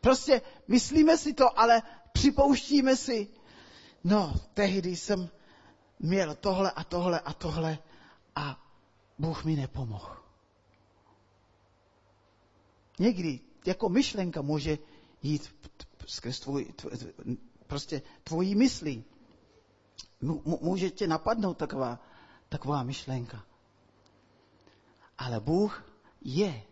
prostě 0.00 0.42
myslíme 0.68 1.18
si 1.18 1.34
to, 1.34 1.58
ale 1.58 1.82
připouštíme 2.12 2.96
si, 2.96 3.28
no, 4.04 4.34
tehdy 4.54 4.96
jsem 4.96 5.28
měl 5.98 6.34
tohle 6.34 6.70
a 6.70 6.84
tohle 6.84 7.20
a 7.20 7.32
tohle 7.32 7.78
a 8.34 8.64
Bůh 9.18 9.44
mi 9.44 9.56
nepomohl. 9.56 10.16
Někdy 12.98 13.40
jako 13.66 13.88
myšlenka 13.88 14.42
může 14.42 14.78
jít 15.22 15.54
skrz 16.06 16.40
tvůj, 16.40 16.74
prostě 17.66 18.02
tvojí 18.24 18.54
myslí. 18.54 19.04
Může 20.60 20.90
tě 20.90 21.06
napadnout 21.06 21.56
taková, 21.56 21.98
taková 22.48 22.82
myšlenka. 22.82 23.44
Ale 25.18 25.40
Bůh 25.40 25.84
je 26.20 26.62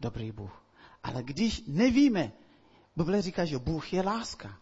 dobrý 0.00 0.32
Bůh. 0.32 0.64
Ale 1.02 1.22
když 1.22 1.62
nevíme, 1.66 2.32
Bible 2.96 3.22
říká, 3.22 3.44
že 3.44 3.58
Bůh 3.58 3.92
je 3.92 4.02
láska. 4.02 4.59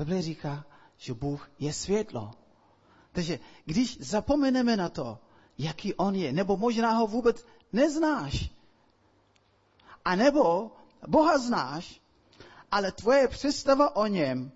Bible 0.00 0.22
říká, 0.22 0.64
že 0.96 1.14
Bůh 1.14 1.50
je 1.58 1.72
světlo. 1.72 2.30
Takže 3.12 3.38
když 3.64 4.00
zapomeneme 4.00 4.76
na 4.76 4.88
to, 4.88 5.18
jaký 5.58 5.94
on 5.94 6.14
je, 6.14 6.32
nebo 6.32 6.56
možná 6.56 6.90
ho 6.90 7.06
vůbec 7.06 7.44
neznáš, 7.72 8.50
a 10.04 10.16
nebo 10.16 10.72
Boha 11.08 11.38
znáš, 11.38 12.00
ale 12.70 12.92
tvoje 12.92 13.28
představa 13.28 13.96
o 13.96 14.06
něm 14.06 14.52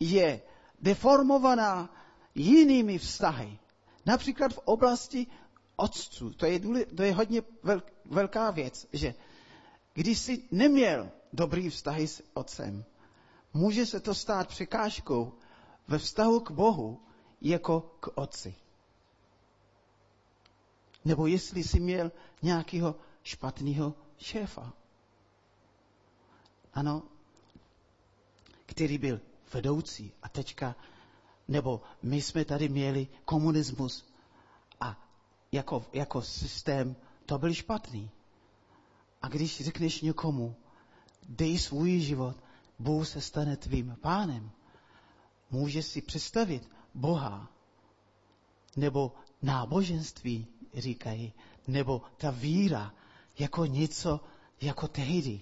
je 0.00 0.42
deformovaná 0.80 1.94
jinými 2.34 2.98
vztahy. 2.98 3.58
Například 4.06 4.52
v 4.52 4.58
oblasti 4.58 5.26
otců. 5.76 6.30
To 6.30 6.46
je, 6.46 6.58
důle, 6.58 6.84
to 6.84 7.02
je 7.02 7.14
hodně 7.14 7.42
velká 8.04 8.50
věc, 8.50 8.86
že 8.92 9.14
když 9.94 10.18
jsi 10.18 10.42
neměl 10.50 11.10
dobrý 11.32 11.70
vztahy 11.70 12.08
s 12.08 12.22
otcem, 12.34 12.84
může 13.54 13.86
se 13.86 14.00
to 14.00 14.14
stát 14.14 14.48
překážkou 14.48 15.32
ve 15.88 15.98
vztahu 15.98 16.40
k 16.40 16.50
Bohu 16.50 17.02
jako 17.40 17.80
k 18.00 18.08
otci. 18.14 18.54
Nebo 21.04 21.26
jestli 21.26 21.64
jsi 21.64 21.80
měl 21.80 22.12
nějakého 22.42 22.94
špatného 23.22 23.94
šéfa. 24.18 24.72
Ano, 26.74 27.02
který 28.66 28.98
byl 28.98 29.20
vedoucí 29.52 30.12
a 30.22 30.28
teďka, 30.28 30.76
nebo 31.48 31.80
my 32.02 32.22
jsme 32.22 32.44
tady 32.44 32.68
měli 32.68 33.08
komunismus 33.24 34.04
a 34.80 35.08
jako, 35.52 35.86
jako 35.92 36.22
systém 36.22 36.96
to 37.26 37.38
byl 37.38 37.54
špatný. 37.54 38.10
A 39.22 39.28
když 39.28 39.64
řekneš 39.64 40.00
někomu, 40.00 40.56
dej 41.28 41.58
svůj 41.58 42.00
život, 42.00 42.36
Bůh 42.78 43.08
se 43.08 43.20
stane 43.20 43.56
tvým 43.56 43.96
pánem, 44.00 44.50
může 45.50 45.82
si 45.82 46.02
představit 46.02 46.70
Boha, 46.94 47.48
nebo 48.76 49.12
náboženství, 49.42 50.46
říkají, 50.74 51.32
nebo 51.66 52.02
ta 52.16 52.30
víra, 52.30 52.94
jako 53.38 53.64
něco, 53.64 54.20
jako 54.60 54.88
tehdy. 54.88 55.40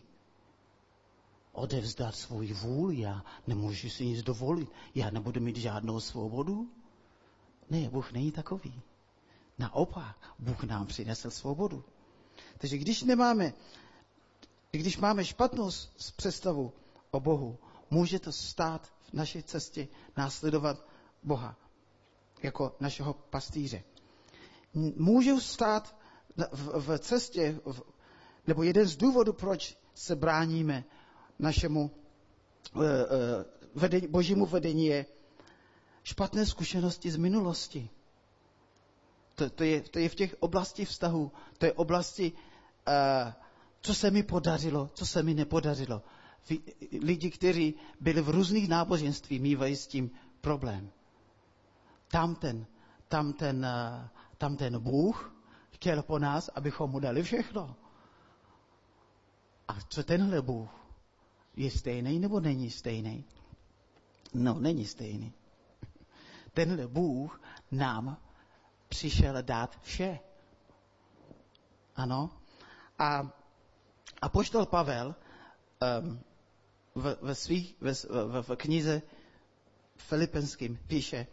Odevzdat 1.53 2.14
svůj 2.14 2.53
vůli, 2.53 2.99
já 2.99 3.25
nemůžu 3.46 3.90
si 3.90 4.07
nic 4.07 4.22
dovolit, 4.22 4.68
já 4.94 5.11
nebudu 5.11 5.40
mít 5.40 5.57
žádnou 5.57 6.01
svobodu. 6.01 6.70
Ne, 7.70 7.88
Bůh 7.88 8.12
není 8.12 8.33
takový. 8.33 8.83
Naopak, 9.59 10.35
Bůh 10.38 10.64
nám 10.64 10.87
přinesl 10.87 11.31
svobodu. 11.31 11.85
Takže 12.59 12.79
když 12.79 13.03
nemáme, 13.03 13.53
když 14.70 14.96
máme 14.96 15.25
špatnou 15.25 15.70
představu 16.16 16.72
o 17.16 17.20
Bohu, 17.20 17.59
může 17.90 18.18
to 18.18 18.33
stát 18.33 18.87
v 18.87 19.12
naší 19.12 19.42
cestě 19.42 19.88
následovat 20.16 20.87
Boha 21.22 21.57
jako 22.42 22.76
našeho 22.81 23.12
pastýře. 23.31 23.83
Může 24.96 25.40
stát 25.40 25.96
v, 26.52 26.98
cestě, 26.98 27.61
nebo 28.46 28.62
jeden 28.62 28.87
z 28.87 28.96
důvodů, 28.96 29.33
proč 29.33 29.76
se 29.94 30.16
bráníme 30.16 30.85
našemu 31.38 31.90
uh, 32.74 32.83
uh, 32.83 32.87
vedení, 33.74 34.07
božímu 34.09 34.46
vedení 34.46 34.87
je 34.87 35.07
špatné 36.05 36.46
zkušenosti 36.46 37.11
z 37.11 37.16
minulosti. 37.16 37.88
To, 39.35 39.50
to, 39.50 39.64
je, 39.64 39.81
to 39.81 39.98
je 39.98 40.09
v 40.09 40.14
těch 40.14 40.37
oblasti 40.40 40.85
vztahu, 40.85 41.33
to 41.59 41.66
je 41.66 41.72
oblasti, 41.72 42.33
uh, 42.33 43.33
co 43.81 43.94
se 43.94 44.11
mi 44.11 44.22
podařilo, 44.22 44.90
co 44.94 45.07
se 45.07 45.22
mi 45.22 45.35
nepodařilo. 45.35 46.02
Lidi, 47.00 47.30
kteří 47.30 47.74
byli 48.00 48.22
v 48.22 48.28
různých 48.28 48.68
náboženství, 48.68 49.38
mývají 49.38 49.76
s 49.76 49.87
tím 49.87 50.11
problém. 50.40 50.90
Tam 52.09 52.35
ten, 52.35 52.66
tam 53.09 53.32
ten, 53.32 53.66
uh, 53.66 54.09
tam 54.38 54.56
ten 54.56 54.78
Bůh 54.78 55.37
chtěl 55.70 56.02
po 56.02 56.18
nás, 56.18 56.48
abychom 56.48 56.90
mu 56.90 57.00
dali 57.00 57.22
všechno. 57.22 57.76
A 59.68 59.80
co 59.88 60.04
tenhle 60.04 60.42
Bůh? 60.42 60.70
Je 61.56 61.70
stejný 61.70 62.18
nebo 62.18 62.40
není 62.40 62.70
stejný? 62.70 63.24
No, 64.35 64.54
není 64.54 64.85
stejný. 64.85 65.32
Tenhle 66.52 66.87
Bůh 66.87 67.40
nám 67.70 68.16
přišel 68.88 69.42
dát 69.42 69.80
vše. 69.82 70.18
Ano. 71.96 72.30
A, 72.98 73.30
a 74.22 74.28
poštol 74.28 74.66
Pavel 74.66 75.14
um, 76.00 76.20
v, 76.96 77.16
ve 77.22 77.35
svých, 77.35 77.76
ve, 77.80 77.92
v, 77.92 78.42
v 78.42 78.56
knize 78.56 79.02
Filipenským 79.96 80.78
píše, 80.87 81.26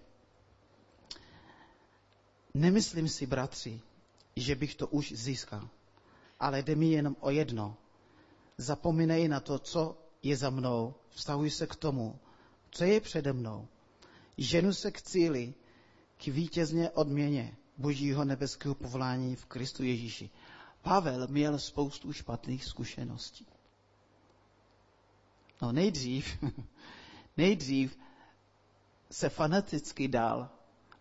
nemyslím 2.53 3.09
si, 3.09 3.25
bratři, 3.25 3.81
že 4.35 4.55
bych 4.55 4.75
to 4.75 4.87
už 4.87 5.13
získal, 5.15 5.69
ale 6.39 6.61
jde 6.61 6.75
mi 6.75 6.91
jenom 6.91 7.15
o 7.19 7.29
jedno. 7.29 7.77
Zapomínej 8.57 9.27
na 9.27 9.39
to, 9.39 9.59
co 9.59 9.97
je 10.23 10.37
za 10.37 10.49
mnou, 10.49 10.93
vztahuj 11.09 11.49
se 11.49 11.67
k 11.67 11.75
tomu, 11.75 12.19
co 12.71 12.83
je 12.83 13.01
přede 13.01 13.33
mnou. 13.33 13.67
Ženu 14.37 14.73
se 14.73 14.91
k 14.91 15.01
cíli, 15.01 15.53
k 16.17 16.27
vítězně 16.27 16.89
odměně 16.89 17.55
božího 17.77 18.25
nebeského 18.25 18.75
povolání 18.75 19.35
v 19.35 19.45
Kristu 19.45 19.83
Ježíši. 19.83 20.29
Pavel 20.81 21.27
měl 21.27 21.59
spoustu 21.59 22.13
špatných 22.13 22.65
zkušeností. 22.65 23.47
No 25.63 25.71
nejdřív, 25.71 26.43
nejdřív 27.37 27.97
se 29.11 29.29
fanaticky 29.29 30.07
dal 30.07 30.49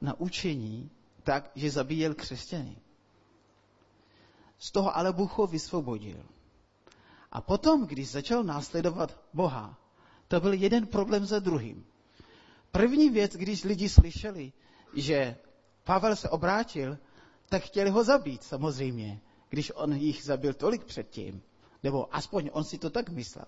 na 0.01 0.21
učení 0.21 0.91
tak, 1.23 1.51
že 1.55 1.71
zabíjel 1.71 2.15
křesťany. 2.15 2.77
Z 4.59 4.71
toho 4.71 4.97
ale 4.97 5.13
Bůh 5.13 5.39
ho 5.39 5.47
vysvobodil. 5.47 6.27
A 7.33 7.41
potom, 7.41 7.87
když 7.87 8.11
začal 8.11 8.45
následovat 8.45 9.19
Boha, 9.33 9.79
to 10.29 10.41
byl 10.41 10.53
jeden 10.53 10.87
problém 10.87 11.27
za 11.27 11.39
druhým. 11.39 11.87
První 12.71 13.11
věc, 13.11 13.33
když 13.33 13.65
lidi 13.65 13.89
slyšeli, 13.89 14.53
že 14.95 15.37
Pavel 15.85 16.17
se 16.17 16.29
obrátil, 16.29 16.99
tak 17.49 17.63
chtěli 17.63 17.91
ho 17.91 18.05
zabít 18.05 18.43
samozřejmě, 18.43 19.21
když 19.49 19.73
on 19.75 19.93
jich 19.93 20.25
zabil 20.25 20.55
tolik 20.55 20.85
předtím. 20.85 21.43
Nebo 21.83 22.15
aspoň 22.15 22.51
on 22.53 22.65
si 22.65 22.79
to 22.79 22.91
tak 22.91 23.09
myslel. 23.09 23.47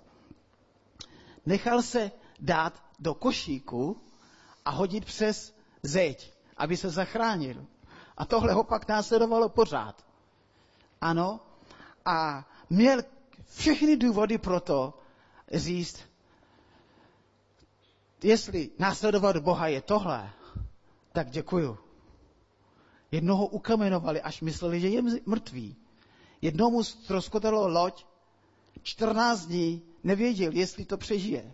Nechal 1.47 1.83
se 1.83 2.11
dát 2.41 2.83
do 2.99 3.15
košíku 3.15 4.01
a 4.65 4.71
hodit 4.71 5.05
přes 5.05 5.55
zeď, 5.83 6.33
aby 6.57 6.77
se 6.77 6.91
zachránil. 6.91 7.67
A 8.17 8.25
tohle 8.25 8.53
ho 8.53 8.65
pak 8.65 8.89
následovalo 8.89 9.49
pořád. 9.49 10.05
Ano, 11.01 11.41
a 12.05 12.49
měl 12.71 13.03
všechny 13.57 13.97
důvody 13.97 14.39
pro 14.39 14.61
to 14.61 14.99
říct, 15.53 16.01
jestli 18.23 18.71
následovat 18.79 19.37
Boha 19.37 19.67
je 19.69 19.83
tohle, 19.83 20.31
tak 21.13 21.31
děkuju. 21.31 21.79
Jednoho 23.13 23.47
ukamenovali, 23.47 24.23
až 24.23 24.41
mysleli, 24.41 24.81
že 24.81 24.89
je 24.89 25.03
mrtvý. 25.27 25.77
Jednomu 26.43 26.83
ztroskotalo 26.85 27.69
loď, 27.69 28.07
14 28.83 29.47
dní 29.47 29.83
nevěděl, 30.05 30.53
jestli 30.53 30.85
to 30.85 30.97
přežije. 30.97 31.53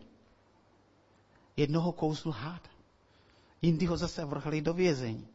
Jednoho 1.56 1.92
kousl 1.92 2.30
hád. 2.30 2.68
Jindy 3.62 3.86
ho 3.86 3.96
zase 3.96 4.24
vrhli 4.24 4.60
do 4.60 4.74
vězení. 4.74 5.28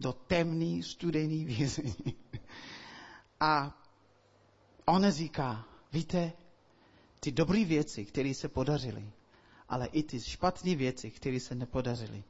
Do 0.00 0.12
temný, 0.12 0.82
studený 0.82 1.44
vězení. 1.56 2.14
A 3.40 3.82
on 4.84 5.10
říká, 5.10 5.64
víte, 5.92 6.32
ty 7.20 7.32
dobré 7.32 7.64
věci, 7.64 8.04
které 8.04 8.34
se 8.34 8.48
podařily, 8.48 9.12
ale 9.68 9.86
i 9.86 10.02
ty 10.02 10.20
špatné 10.20 10.74
věci, 10.74 11.10
které 11.10 11.40
se 11.40 11.54
nepodařily, 11.54 12.24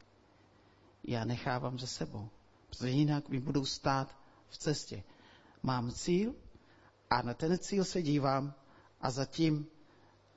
já 1.04 1.24
nechávám 1.24 1.78
za 1.78 1.86
sebou. 1.86 2.28
Protože 2.70 2.90
jinak 2.90 3.28
mi 3.28 3.40
budou 3.40 3.64
stát 3.64 4.16
v 4.48 4.58
cestě. 4.58 5.02
Mám 5.62 5.92
cíl 5.92 6.34
a 7.10 7.22
na 7.22 7.34
ten 7.34 7.58
cíl 7.58 7.84
se 7.84 8.02
dívám 8.02 8.54
a 9.00 9.10
zatím 9.10 9.66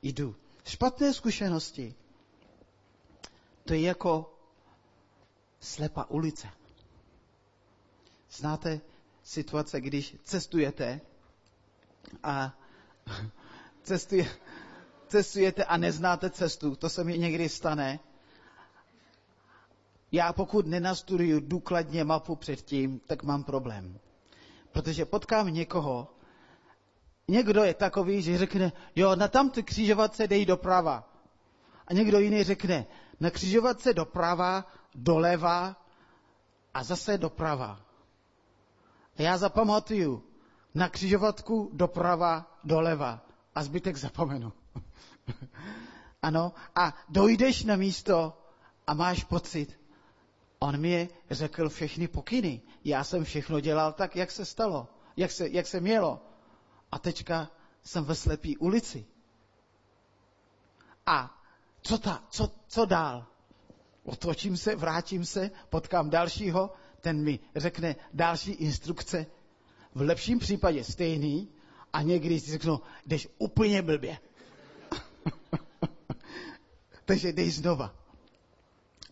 jdu. 0.01 0.35
Špatné 0.65 1.13
zkušenosti. 1.13 1.95
To 3.65 3.73
je 3.73 3.81
jako 3.81 4.33
slepá 5.59 6.09
ulice. 6.09 6.47
Znáte 8.31 8.81
situace, 9.23 9.81
když 9.81 10.15
cestujete 10.23 11.01
a 12.23 12.57
cestuje, 13.83 14.27
cestujete 15.07 15.63
a 15.65 15.77
neznáte 15.77 16.29
cestu. 16.29 16.75
To 16.75 16.89
se 16.89 17.03
mi 17.03 17.17
někdy 17.17 17.49
stane. 17.49 17.99
Já 20.11 20.33
pokud 20.33 20.67
nenastuduju 20.67 21.39
důkladně 21.39 22.03
mapu 22.03 22.35
předtím, 22.35 22.99
tak 22.99 23.23
mám 23.23 23.43
problém. 23.43 23.99
Protože 24.71 25.05
potkám 25.05 25.53
někoho, 25.53 26.07
někdo 27.33 27.63
je 27.63 27.73
takový, 27.73 28.21
že 28.21 28.37
řekne, 28.37 28.71
jo, 28.95 29.15
na 29.15 29.27
tamto 29.27 29.63
křižovatce 29.63 30.27
dej 30.27 30.45
doprava. 30.45 31.09
A 31.87 31.93
někdo 31.93 32.19
jiný 32.19 32.43
řekne, 32.43 32.85
na 33.19 33.29
křižovatce 33.29 33.93
doprava, 33.93 34.65
doleva 34.95 35.75
a 36.73 36.83
zase 36.83 37.17
doprava. 37.17 37.81
A 39.17 39.21
já 39.21 39.37
zapamatuju, 39.37 40.23
na 40.75 40.89
křižovatku 40.89 41.69
doprava, 41.73 42.59
doleva 42.63 43.25
a 43.55 43.63
zbytek 43.63 43.97
zapomenu. 43.97 44.53
ano, 46.21 46.53
a 46.75 46.93
dojdeš 47.09 47.63
na 47.63 47.75
místo 47.75 48.37
a 48.87 48.93
máš 48.93 49.23
pocit, 49.23 49.79
on 50.59 50.77
mi 50.77 51.09
řekl 51.31 51.69
všechny 51.69 52.07
pokyny. 52.07 52.61
Já 52.83 53.03
jsem 53.03 53.23
všechno 53.23 53.59
dělal 53.59 53.93
tak, 53.93 54.15
jak 54.15 54.31
se 54.31 54.45
stalo, 54.45 54.87
jak 55.17 55.31
se, 55.31 55.49
jak 55.49 55.67
se 55.67 55.79
mělo. 55.79 56.32
A 56.93 56.99
teďka 56.99 57.51
jsem 57.83 58.03
ve 58.03 58.15
slepý 58.15 58.57
ulici. 58.57 59.05
A 61.05 61.43
co, 61.81 61.97
ta, 61.97 62.23
co, 62.29 62.51
co 62.67 62.85
dál? 62.85 63.25
Otočím 64.03 64.57
se, 64.57 64.75
vrátím 64.75 65.25
se, 65.25 65.51
potkám 65.69 66.09
dalšího, 66.09 66.73
ten 67.01 67.23
mi 67.23 67.39
řekne 67.55 67.95
další 68.13 68.51
instrukce. 68.51 69.25
V 69.95 70.01
lepším 70.01 70.39
případě 70.39 70.83
stejný 70.83 71.49
a 71.93 72.01
někdy 72.01 72.39
si 72.39 72.51
řeknu, 72.51 72.81
jdeš 73.05 73.27
úplně 73.37 73.81
blbě. 73.81 74.17
Takže 77.05 77.33
dej 77.33 77.51
znova. 77.51 77.95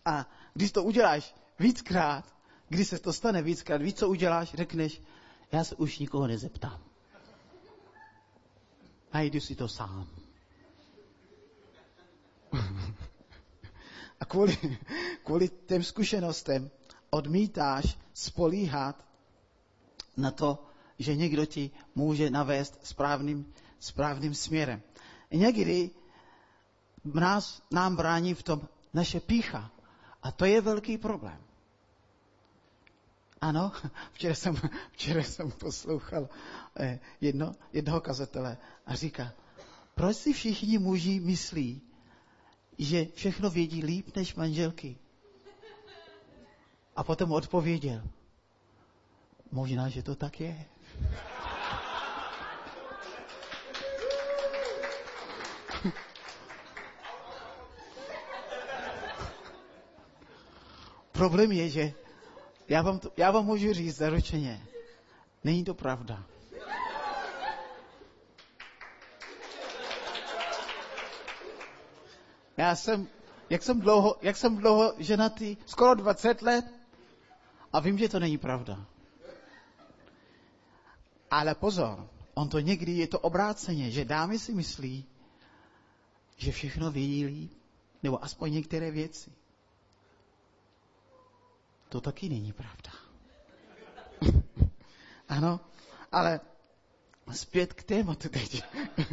A 0.04 0.30
když 0.54 0.72
to 0.72 0.82
uděláš 0.84 1.34
víckrát, 1.58 2.34
když 2.68 2.88
se 2.88 2.98
to 2.98 3.12
stane 3.12 3.42
víckrát, 3.42 3.82
víc 3.82 3.98
co 3.98 4.08
uděláš, 4.08 4.54
řekneš, 4.54 5.02
já 5.52 5.64
se 5.64 5.74
už 5.74 5.98
nikoho 5.98 6.26
nezeptám. 6.26 6.91
Najdu 9.14 9.40
si 9.40 9.54
to 9.54 9.68
sám. 9.68 10.06
A 14.20 14.24
kvůli, 14.24 14.78
kvůli 15.24 15.48
těm 15.48 15.82
zkušenostem 15.82 16.70
odmítáš 17.10 17.98
spolíhat 18.14 19.06
na 20.16 20.30
to, 20.30 20.66
že 20.98 21.16
někdo 21.16 21.46
ti 21.46 21.70
může 21.94 22.30
navést 22.30 22.86
správným, 22.86 23.52
správným 23.78 24.34
směrem. 24.34 24.82
Někdy 25.30 25.90
nás, 27.04 27.62
nám 27.70 27.96
brání 27.96 28.34
v 28.34 28.42
tom 28.42 28.68
naše 28.94 29.20
pícha. 29.20 29.70
A 30.22 30.32
to 30.32 30.44
je 30.44 30.60
velký 30.60 30.98
problém. 30.98 31.38
Ano, 33.42 33.72
včera 34.12 34.34
jsem, 34.34 34.56
včera 34.92 35.22
jsem 35.22 35.50
poslouchal 35.50 36.28
eh, 36.76 36.98
jedno, 37.20 37.54
jednoho 37.72 38.00
kazatele 38.00 38.56
a 38.86 38.94
říká, 38.94 39.32
proč 39.94 40.16
si 40.16 40.32
všichni 40.32 40.78
muži 40.78 41.20
myslí, 41.20 41.82
že 42.78 43.06
všechno 43.14 43.50
vědí 43.50 43.84
líp 43.84 44.16
než 44.16 44.34
manželky? 44.34 44.96
A 46.96 47.04
potom 47.04 47.32
odpověděl, 47.32 48.02
možná, 49.52 49.88
že 49.88 50.02
to 50.02 50.14
tak 50.14 50.40
je. 50.40 50.64
Problém 61.12 61.52
je, 61.52 61.70
že 61.70 61.94
já 62.68 62.82
vám, 62.82 62.98
to, 62.98 63.12
já 63.16 63.30
vám 63.30 63.44
můžu 63.44 63.72
říct 63.72 63.96
zaručeně, 63.96 64.66
není 65.44 65.64
to 65.64 65.74
pravda. 65.74 66.24
Já 72.56 72.76
jsem, 72.76 73.08
jak 73.50 73.62
jsem 73.62 73.80
dlouho, 73.80 74.16
jak 74.22 74.36
jsem 74.36 74.56
dlouho 74.56 74.94
ženatý, 74.98 75.56
skoro 75.66 75.94
20 75.94 76.42
let 76.42 76.64
a 77.72 77.80
vím, 77.80 77.98
že 77.98 78.08
to 78.08 78.20
není 78.20 78.38
pravda. 78.38 78.86
Ale 81.30 81.54
pozor, 81.54 82.08
on 82.34 82.48
to 82.48 82.60
někdy 82.60 82.92
je 82.92 83.06
to 83.06 83.18
obráceně, 83.18 83.90
že 83.90 84.04
dámy 84.04 84.38
si 84.38 84.54
myslí, 84.54 85.04
že 86.36 86.52
všechno 86.52 86.90
vědí 86.90 87.24
líp, 87.24 87.52
nebo 88.02 88.24
aspoň 88.24 88.52
některé 88.52 88.90
věci. 88.90 89.32
To 91.92 92.00
taky 92.00 92.28
není 92.28 92.52
pravda. 92.52 92.90
ano, 95.28 95.60
ale 96.12 96.40
zpět 97.32 97.72
k 97.72 97.82
tématu 97.82 98.28
teď. 98.28 98.62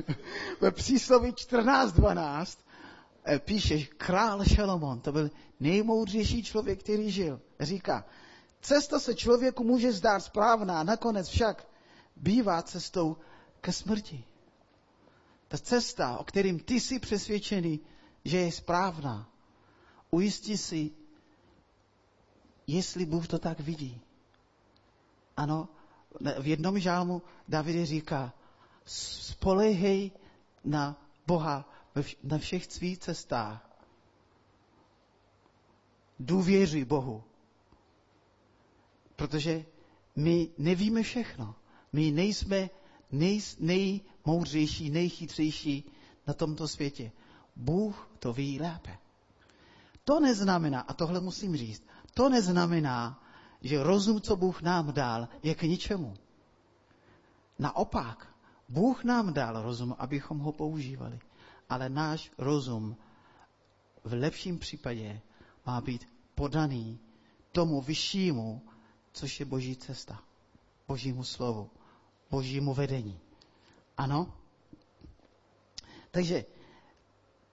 Ve 0.61 0.71
přísloví 0.71 1.31
14.12 1.31 2.57
eh, 3.25 3.39
píše 3.39 3.79
král 3.79 4.45
Šalomon, 4.45 4.99
to 4.99 5.11
byl 5.11 5.29
nejmoudřejší 5.59 6.43
člověk, 6.43 6.79
který 6.79 7.11
žil. 7.11 7.41
Říká, 7.59 8.05
cesta 8.61 8.99
se 8.99 9.15
člověku 9.15 9.63
může 9.63 9.91
zdát 9.91 10.19
správná, 10.19 10.83
nakonec 10.83 11.27
však 11.27 11.67
bývá 12.15 12.61
cestou 12.61 13.17
ke 13.61 13.71
smrti. 13.71 14.23
Ta 15.47 15.57
cesta, 15.57 16.17
o 16.17 16.23
kterým 16.23 16.59
ty 16.59 16.79
jsi 16.79 16.99
přesvědčený, 16.99 17.79
že 18.25 18.37
je 18.37 18.51
správná, 18.51 19.29
ujistí 20.11 20.57
si, 20.57 20.91
jestli 22.75 23.05
Bůh 23.05 23.27
to 23.27 23.39
tak 23.39 23.59
vidí. 23.59 24.01
Ano, 25.37 25.69
v 26.39 26.47
jednom 26.47 26.79
žálmu 26.79 27.21
David 27.47 27.85
říká, 27.85 28.33
spolehej 28.85 30.11
na 30.63 31.05
Boha 31.27 31.69
na 32.23 32.37
všech 32.37 32.65
svých 32.65 32.97
cestách. 32.97 33.69
Důvěřuj 36.19 36.85
Bohu. 36.85 37.23
Protože 39.15 39.65
my 40.15 40.49
nevíme 40.57 41.03
všechno. 41.03 41.55
My 41.93 42.11
nejsme 42.11 42.69
nej, 43.11 43.41
nejmoudřejší, 43.59 44.89
nejchytřejší 44.89 45.91
na 46.27 46.33
tomto 46.33 46.67
světě. 46.67 47.11
Bůh 47.55 48.09
to 48.19 48.33
ví 48.33 48.59
lépe. 48.59 48.97
To 50.03 50.19
neznamená, 50.19 50.81
a 50.81 50.93
tohle 50.93 51.19
musím 51.19 51.57
říct, 51.57 51.83
to 52.19 52.29
neznamená, 52.29 53.15
že 53.63 53.83
rozum, 53.83 54.21
co 54.21 54.35
Bůh 54.35 54.61
nám 54.61 54.91
dal, 54.91 55.27
je 55.43 55.55
k 55.55 55.63
ničemu. 55.63 56.13
Naopak, 57.59 58.27
Bůh 58.69 59.03
nám 59.03 59.33
dal 59.33 59.61
rozum, 59.61 59.95
abychom 59.99 60.39
ho 60.39 60.51
používali. 60.51 61.19
Ale 61.69 61.89
náš 61.89 62.31
rozum 62.37 62.97
v 64.03 64.13
lepším 64.13 64.59
případě 64.59 65.21
má 65.65 65.81
být 65.81 66.07
podaný 66.35 66.99
tomu 67.51 67.81
vyššímu, 67.81 68.61
což 69.11 69.39
je 69.39 69.45
boží 69.45 69.75
cesta, 69.75 70.19
božímu 70.87 71.23
slovu, 71.23 71.69
božímu 72.31 72.73
vedení. 72.73 73.19
Ano? 73.97 74.33
Takže 76.11 76.45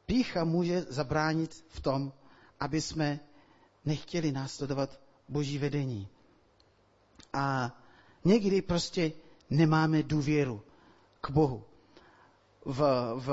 pícha 0.07 0.44
může 0.44 0.83
zabránit 0.83 1.64
v 1.68 1.81
tom, 1.81 2.12
aby 2.61 2.81
jsme 2.81 3.20
nechtěli 3.87 4.33
následovat 4.33 5.01
boží 5.29 5.59
vedení. 5.59 6.09
A 7.33 7.77
někdy 8.25 8.62
prostě 8.62 9.12
nemáme 9.51 10.03
důvěru 10.03 10.62
k 11.20 11.31
Bohu. 11.31 11.64
V, 12.64 12.81
v, 13.16 13.27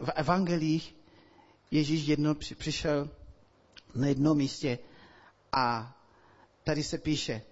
v 0.00 0.10
evangelích 0.14 0.94
Ježíš 1.70 2.06
jedno 2.06 2.34
přišel 2.34 3.10
na 3.94 4.06
jednom 4.06 4.38
místě 4.38 4.78
a 5.52 5.96
tady 6.64 6.82
se 6.82 6.98
píše, 6.98 7.42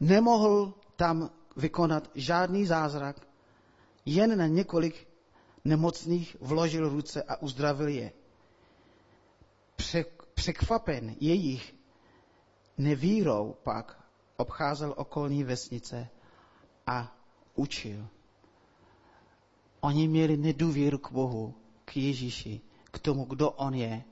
nemohl 0.00 0.74
tam 0.96 1.30
vykonat 1.56 2.10
žádný 2.14 2.66
zázrak, 2.66 3.26
jen 4.04 4.38
na 4.38 4.46
několik 4.46 5.08
nemocných 5.64 6.36
vložil 6.40 6.88
ruce 6.88 7.22
a 7.22 7.42
uzdravil 7.42 7.88
je 7.88 8.12
překvapen 10.36 11.16
jejich 11.20 11.74
nevírou 12.78 13.56
pak 13.62 14.04
obcházel 14.36 14.94
okolní 14.96 15.44
vesnice 15.44 16.08
a 16.86 17.16
učil. 17.54 18.08
Oni 19.80 20.08
měli 20.08 20.36
nedůvěru 20.36 20.98
k 20.98 21.12
Bohu, 21.12 21.54
k 21.84 21.96
Ježíši, 21.96 22.60
k 22.84 22.98
tomu, 22.98 23.24
kdo 23.24 23.50
On 23.50 23.74
je. 23.74 24.04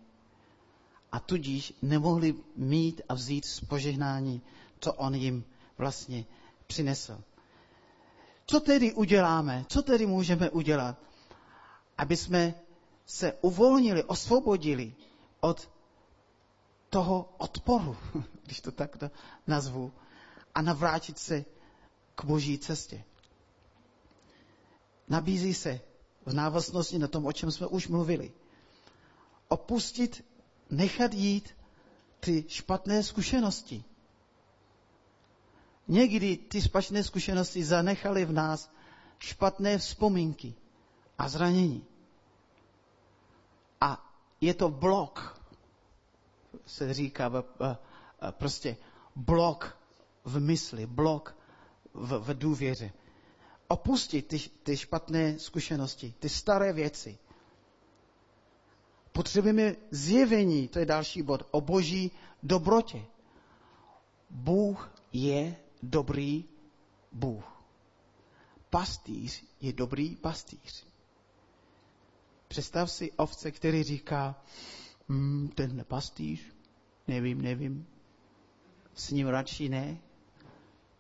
A 1.13 1.21
tudíž 1.21 1.75
nemohli 1.83 2.35
mít 2.57 3.01
a 3.09 3.15
vzít 3.15 3.45
z 3.45 3.61
požehnání, 3.61 4.43
co 4.81 4.93
On 4.93 5.15
jim 5.15 5.45
vlastně 5.79 6.25
přinesl. 6.67 7.23
Co 8.47 8.61
tedy 8.61 8.93
uděláme? 8.93 9.65
Co 9.69 9.83
tedy 9.83 10.07
můžeme 10.07 10.51
udělat, 10.51 10.99
aby 11.99 12.17
jsme 12.17 12.55
se 13.07 13.33
uvolnili, 13.41 14.05
osvobodili 14.05 14.95
od 15.41 15.74
toho 16.95 17.35
odporu, 17.39 17.97
když 18.45 18.61
to 18.61 18.71
takto 18.73 19.11
nazvu, 19.47 19.93
a 20.55 20.63
navrátit 20.63 21.19
se 21.19 21.45
k 22.15 22.25
boží 22.25 22.59
cestě. 22.59 23.05
Nabízí 25.09 25.55
se 25.55 25.81
v 26.27 26.35
návaznosti 26.35 26.99
na 26.99 27.09
tom, 27.09 27.27
o 27.27 27.33
čem 27.33 27.51
jsme 27.51 27.67
už 27.67 27.89
mluvili. 27.89 28.33
Opustit, 29.49 30.25
nechat 30.71 31.15
jít 31.15 31.57
ty 32.21 32.45
špatné 32.49 33.03
zkušenosti. 33.03 33.85
Někdy 35.89 36.37
ty 36.37 36.63
špatné 36.63 37.05
zkušenosti 37.05 37.65
zanechaly 37.65 38.25
v 38.25 38.33
nás 38.33 38.71
špatné 39.19 39.79
vzpomínky 39.79 40.55
a 41.19 41.29
zranění. 41.29 41.85
A 43.81 44.15
je 44.41 44.55
to 44.55 44.69
blok, 44.69 45.44
se 46.67 46.95
říká 46.95 47.31
prostě 48.31 48.77
blok 49.17 49.79
v 50.25 50.41
mysli, 50.41 50.87
blok 50.87 51.37
v, 51.95 52.19
v 52.19 52.39
důvěře. 52.39 52.93
Opustit 53.69 54.27
ty, 54.27 54.39
ty 54.63 54.77
špatné 54.77 55.39
zkušenosti, 55.39 56.15
ty 56.19 56.29
staré 56.29 56.73
věci. 56.73 57.19
Potřebujeme 59.13 59.77
zjevení, 59.91 60.69
to 60.69 60.79
je 60.79 60.87
další 60.87 61.23
bod, 61.23 61.43
o 61.51 61.61
boží 61.61 62.11
dobrotě. 62.43 63.05
Bůh 64.31 64.93
je 65.13 65.57
dobrý 65.83 66.45
Bůh. 67.13 67.45
Pastýř 68.71 69.45
je 69.61 69.73
dobrý 69.73 70.17
pastýř. 70.17 70.87
Představ 72.49 72.91
si 72.91 73.13
ovce, 73.13 73.51
který 73.51 73.83
říká, 73.83 74.43
hm, 75.09 75.49
tenhle 75.55 75.85
pastýř, 75.85 76.41
nevím, 77.09 77.43
nevím, 77.43 77.87
s 78.95 79.11
ním 79.11 79.27
radši 79.27 79.69
ne, 79.69 79.99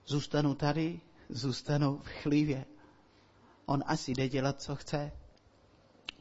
zůstanu 0.06 0.54
tady, 0.54 1.00
zůstanu 1.28 1.98
v 1.98 2.08
chlívě. 2.08 2.64
On 3.66 3.84
asi 3.86 4.12
jde 4.12 4.28
dělat, 4.28 4.62
co 4.62 4.76
chce, 4.76 5.12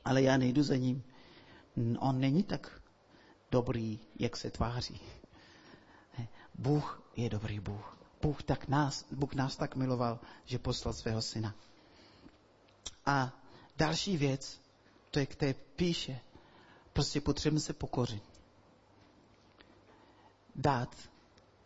ale 0.05 0.21
já 0.21 0.37
nejdu 0.37 0.63
za 0.63 0.75
ním. 0.75 1.03
On 1.99 2.19
není 2.19 2.43
tak 2.43 2.81
dobrý, 3.51 3.99
jak 4.19 4.37
se 4.37 4.51
tváří. 4.51 5.01
Bůh 6.55 7.03
je 7.15 7.29
dobrý 7.29 7.59
Bůh. 7.59 7.97
Bůh, 8.21 8.43
tak 8.43 8.67
nás, 8.67 9.05
Bůh 9.11 9.33
nás 9.33 9.55
tak 9.55 9.75
miloval, 9.75 10.19
že 10.45 10.59
poslal 10.59 10.93
svého 10.93 11.21
syna. 11.21 11.55
A 13.05 13.43
další 13.77 14.17
věc, 14.17 14.61
to 15.11 15.19
je 15.19 15.25
k 15.25 15.35
té 15.35 15.53
píše, 15.53 16.19
prostě 16.93 17.21
potřebujeme 17.21 17.60
se 17.60 17.73
pokořit. 17.73 18.23
Dát 20.56 20.95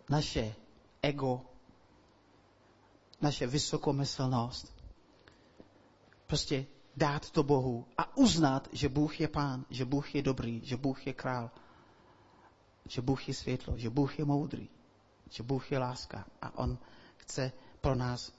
naše 0.10 0.56
ego, 1.02 1.42
naše 3.22 3.48
vysokomyslnost, 3.48 4.74
prostě 6.28 6.66
dát 6.96 7.30
to 7.32 7.44
Bohu 7.44 7.86
a 7.98 8.18
uznat, 8.18 8.68
že 8.72 8.90
Bůh 8.90 9.20
je 9.20 9.28
pán, 9.28 9.66
že 9.70 9.86
Bůh 9.86 10.16
je 10.16 10.22
dobrý, 10.22 10.62
že 10.64 10.78
Bůh 10.78 11.08
je 11.08 11.14
král, 11.14 11.52
že 12.86 13.02
Bůh 13.02 13.28
je 13.28 13.34
světlo, 13.34 13.78
že 13.78 13.90
Bůh 13.90 14.20
je 14.20 14.26
moudrý 14.26 14.70
že 15.30 15.44
Bůh 15.44 15.72
je 15.72 15.80
láska 15.80 16.26
a 16.42 16.58
On 16.58 16.78
chce 17.18 17.52
pro 17.82 17.96
nás 17.96 18.32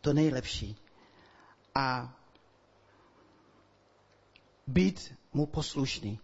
to 0.00 0.12
nejlepší. 0.12 0.76
A 1.74 2.16
být 4.66 5.14
mu 5.32 5.46
poslušný. 5.46 6.18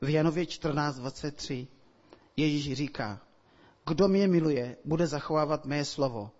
V 0.00 0.08
Janově 0.08 0.44
14.23 0.44 1.66
Ježíš 2.36 2.76
říká, 2.76 3.20
kdo 3.86 4.08
mě 4.08 4.28
miluje, 4.28 4.76
bude 4.84 5.06
zachovávat 5.06 5.66
mé 5.66 5.84
slovo. 5.84 6.30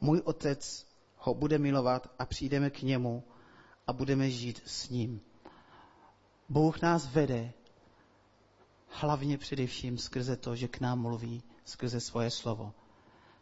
Můj 0.00 0.22
otec 0.24 0.86
ho 1.16 1.34
bude 1.34 1.58
milovat 1.58 2.10
a 2.18 2.26
přijdeme 2.26 2.70
k 2.70 2.82
němu 2.82 3.24
a 3.86 3.92
budeme 3.92 4.30
žít 4.30 4.62
s 4.66 4.88
ním. 4.88 5.20
Bůh 6.48 6.82
nás 6.82 7.06
vede 7.06 7.52
hlavně 8.88 9.38
především 9.38 9.98
skrze 9.98 10.36
to, 10.36 10.56
že 10.56 10.68
k 10.68 10.80
nám 10.80 11.00
mluví 11.00 11.42
skrze 11.64 12.00
svoje 12.00 12.30
slovo, 12.30 12.74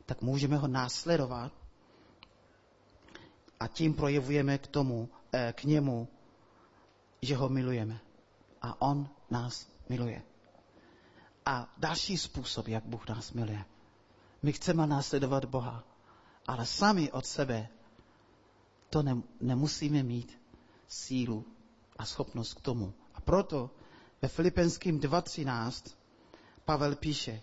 tak 0.07 0.23
můžeme 0.23 0.57
ho 0.57 0.69
následovat 0.69 1.53
a 3.61 3.67
tím 3.67 3.95
projevujeme 3.95 4.59
k 4.59 4.67
tomu, 4.67 5.09
eh, 5.33 5.53
k 5.57 5.65
němu, 5.65 6.09
že 7.25 7.37
ho 7.37 7.49
milujeme. 7.49 8.01
A 8.63 8.83
on 8.83 9.09
nás 9.31 9.69
miluje. 9.89 10.23
A 11.47 11.75
další 11.79 12.19
způsob, 12.19 12.69
jak 12.69 12.85
Bůh 12.85 13.09
nás 13.09 13.33
miluje. 13.33 13.65
My 14.43 14.53
chceme 14.53 14.87
následovat 14.87 15.45
Boha, 15.45 15.85
ale 16.47 16.67
sami 16.67 17.13
od 17.13 17.27
sebe 17.27 17.69
to 18.91 19.03
ne, 19.03 19.17
nemusíme 19.41 20.03
mít 20.03 20.39
sílu 20.89 21.45
a 21.99 22.05
schopnost 22.05 22.55
k 22.55 22.61
tomu. 22.61 22.93
A 23.15 23.21
proto 23.21 23.71
ve 24.23 24.29
Filipenským 24.29 25.01
2.13 25.01 25.95
Pavel 26.65 26.97
píše, 26.97 27.43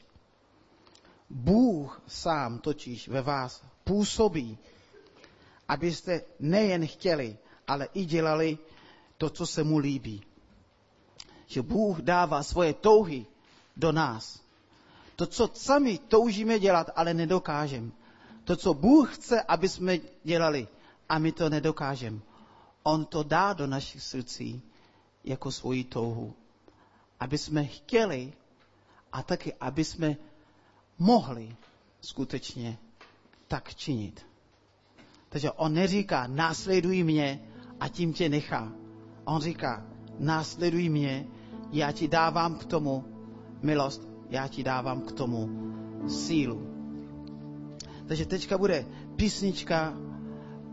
Bůh 1.29 2.01
sám 2.07 2.59
totiž 2.59 3.07
ve 3.07 3.21
vás 3.21 3.63
působí, 3.83 4.57
abyste 5.67 6.21
nejen 6.39 6.87
chtěli, 6.87 7.37
ale 7.67 7.87
i 7.93 8.05
dělali 8.05 8.57
to, 9.21 9.29
co 9.29 9.45
se 9.45 9.63
mu 9.63 9.77
líbí. 9.77 10.23
Že 11.45 11.61
Bůh 11.61 12.01
dává 12.01 12.43
svoje 12.43 12.73
touhy 12.73 13.25
do 13.77 13.91
nás. 13.91 14.41
To, 15.15 15.27
co 15.27 15.49
sami 15.53 15.97
toužíme 15.97 16.59
dělat, 16.59 16.89
ale 16.95 17.13
nedokážeme. 17.13 17.91
To, 18.43 18.55
co 18.55 18.73
Bůh 18.73 19.15
chce, 19.15 19.41
aby 19.41 19.69
jsme 19.69 19.99
dělali, 20.23 20.67
a 21.09 21.19
my 21.19 21.31
to 21.31 21.49
nedokážeme. 21.49 22.19
On 22.83 23.05
to 23.05 23.23
dá 23.23 23.53
do 23.53 23.67
našich 23.67 24.01
srdcí 24.03 24.61
jako 25.23 25.51
svoji 25.51 25.83
touhu. 25.83 26.33
Aby 27.19 27.37
jsme 27.37 27.65
chtěli 27.65 28.33
a 29.13 29.23
taky, 29.23 29.53
aby 29.53 29.85
jsme 29.85 30.17
mohli 30.97 31.55
skutečně 32.01 32.77
tak 33.47 33.75
činit. 33.75 34.25
Takže 35.29 35.51
on 35.51 35.73
neříká, 35.73 36.27
následuj 36.27 37.03
mě 37.03 37.39
a 37.79 37.87
tím 37.87 38.13
tě 38.13 38.29
nechá. 38.29 38.80
On 39.25 39.41
říká, 39.41 39.85
následuj 40.19 40.89
mě, 40.89 41.27
já 41.71 41.91
ti 41.91 42.07
dávám 42.07 42.55
k 42.55 42.65
tomu 42.65 43.05
milost, 43.61 44.07
já 44.29 44.47
ti 44.47 44.63
dávám 44.63 45.01
k 45.01 45.11
tomu 45.11 45.49
sílu. 46.07 46.67
Takže 48.07 48.25
teďka 48.25 48.57
bude 48.57 48.85
písnička, 49.15 49.93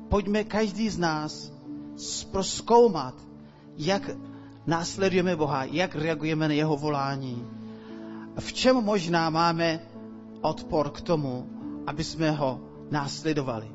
pojďme 0.08 0.44
každý 0.44 0.88
z 0.88 0.98
nás 0.98 1.52
proskoumat, 2.30 3.14
jak 3.76 4.10
následujeme 4.66 5.36
Boha, 5.36 5.64
jak 5.64 5.94
reagujeme 5.94 6.48
na 6.48 6.54
jeho 6.54 6.76
volání. 6.76 7.46
V 8.38 8.52
čem 8.52 8.76
možná 8.76 9.30
máme 9.30 9.80
odpor 10.40 10.90
k 10.90 11.00
tomu, 11.00 11.46
aby 11.86 12.04
jsme 12.04 12.30
ho 12.30 12.60
následovali. 12.90 13.68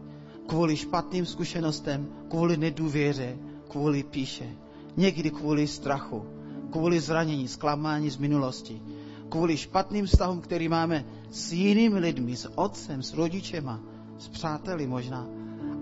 Kvůli 0.47 0.77
špatným 0.77 1.25
zkušenostem, 1.25 2.07
kvůli 2.29 2.57
nedůvěře, 2.57 3.37
kvůli 3.67 4.03
píše. 4.03 4.62
Někdy 4.97 5.31
kvůli 5.31 5.67
strachu, 5.67 6.25
kvůli 6.71 6.99
zranění, 6.99 7.47
zklamání 7.47 8.09
z 8.09 8.17
minulosti, 8.17 8.81
kvůli 9.29 9.57
špatným 9.57 10.05
vztahům, 10.05 10.41
který 10.41 10.69
máme 10.69 11.05
s 11.31 11.53
jinými 11.53 11.99
lidmi, 11.99 12.35
s 12.35 12.51
otcem, 12.55 13.03
s 13.03 13.13
rodičema, 13.13 13.79
s 14.17 14.27
přáteli 14.27 14.87
možná. 14.87 15.27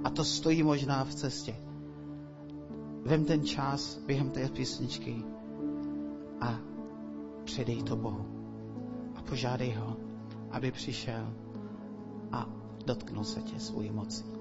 A 0.03 0.09
to 0.09 0.24
stojí 0.24 0.64
možná 0.64 1.03
v 1.03 1.16
cestě. 1.16 1.55
Vem 3.05 3.26
ten 3.26 3.45
čas 3.45 3.97
během 4.05 4.30
té 4.30 4.49
písničky 4.49 5.24
a 6.41 6.59
předej 7.43 7.84
to 7.84 7.95
Bohu. 7.95 8.26
A 9.16 9.22
požádej 9.22 9.72
ho, 9.72 9.97
aby 10.51 10.72
přišel 10.72 11.34
a 12.32 12.49
dotknul 12.86 13.24
se 13.24 13.41
tě 13.41 13.59
svůj 13.59 13.89
moci. 13.89 14.41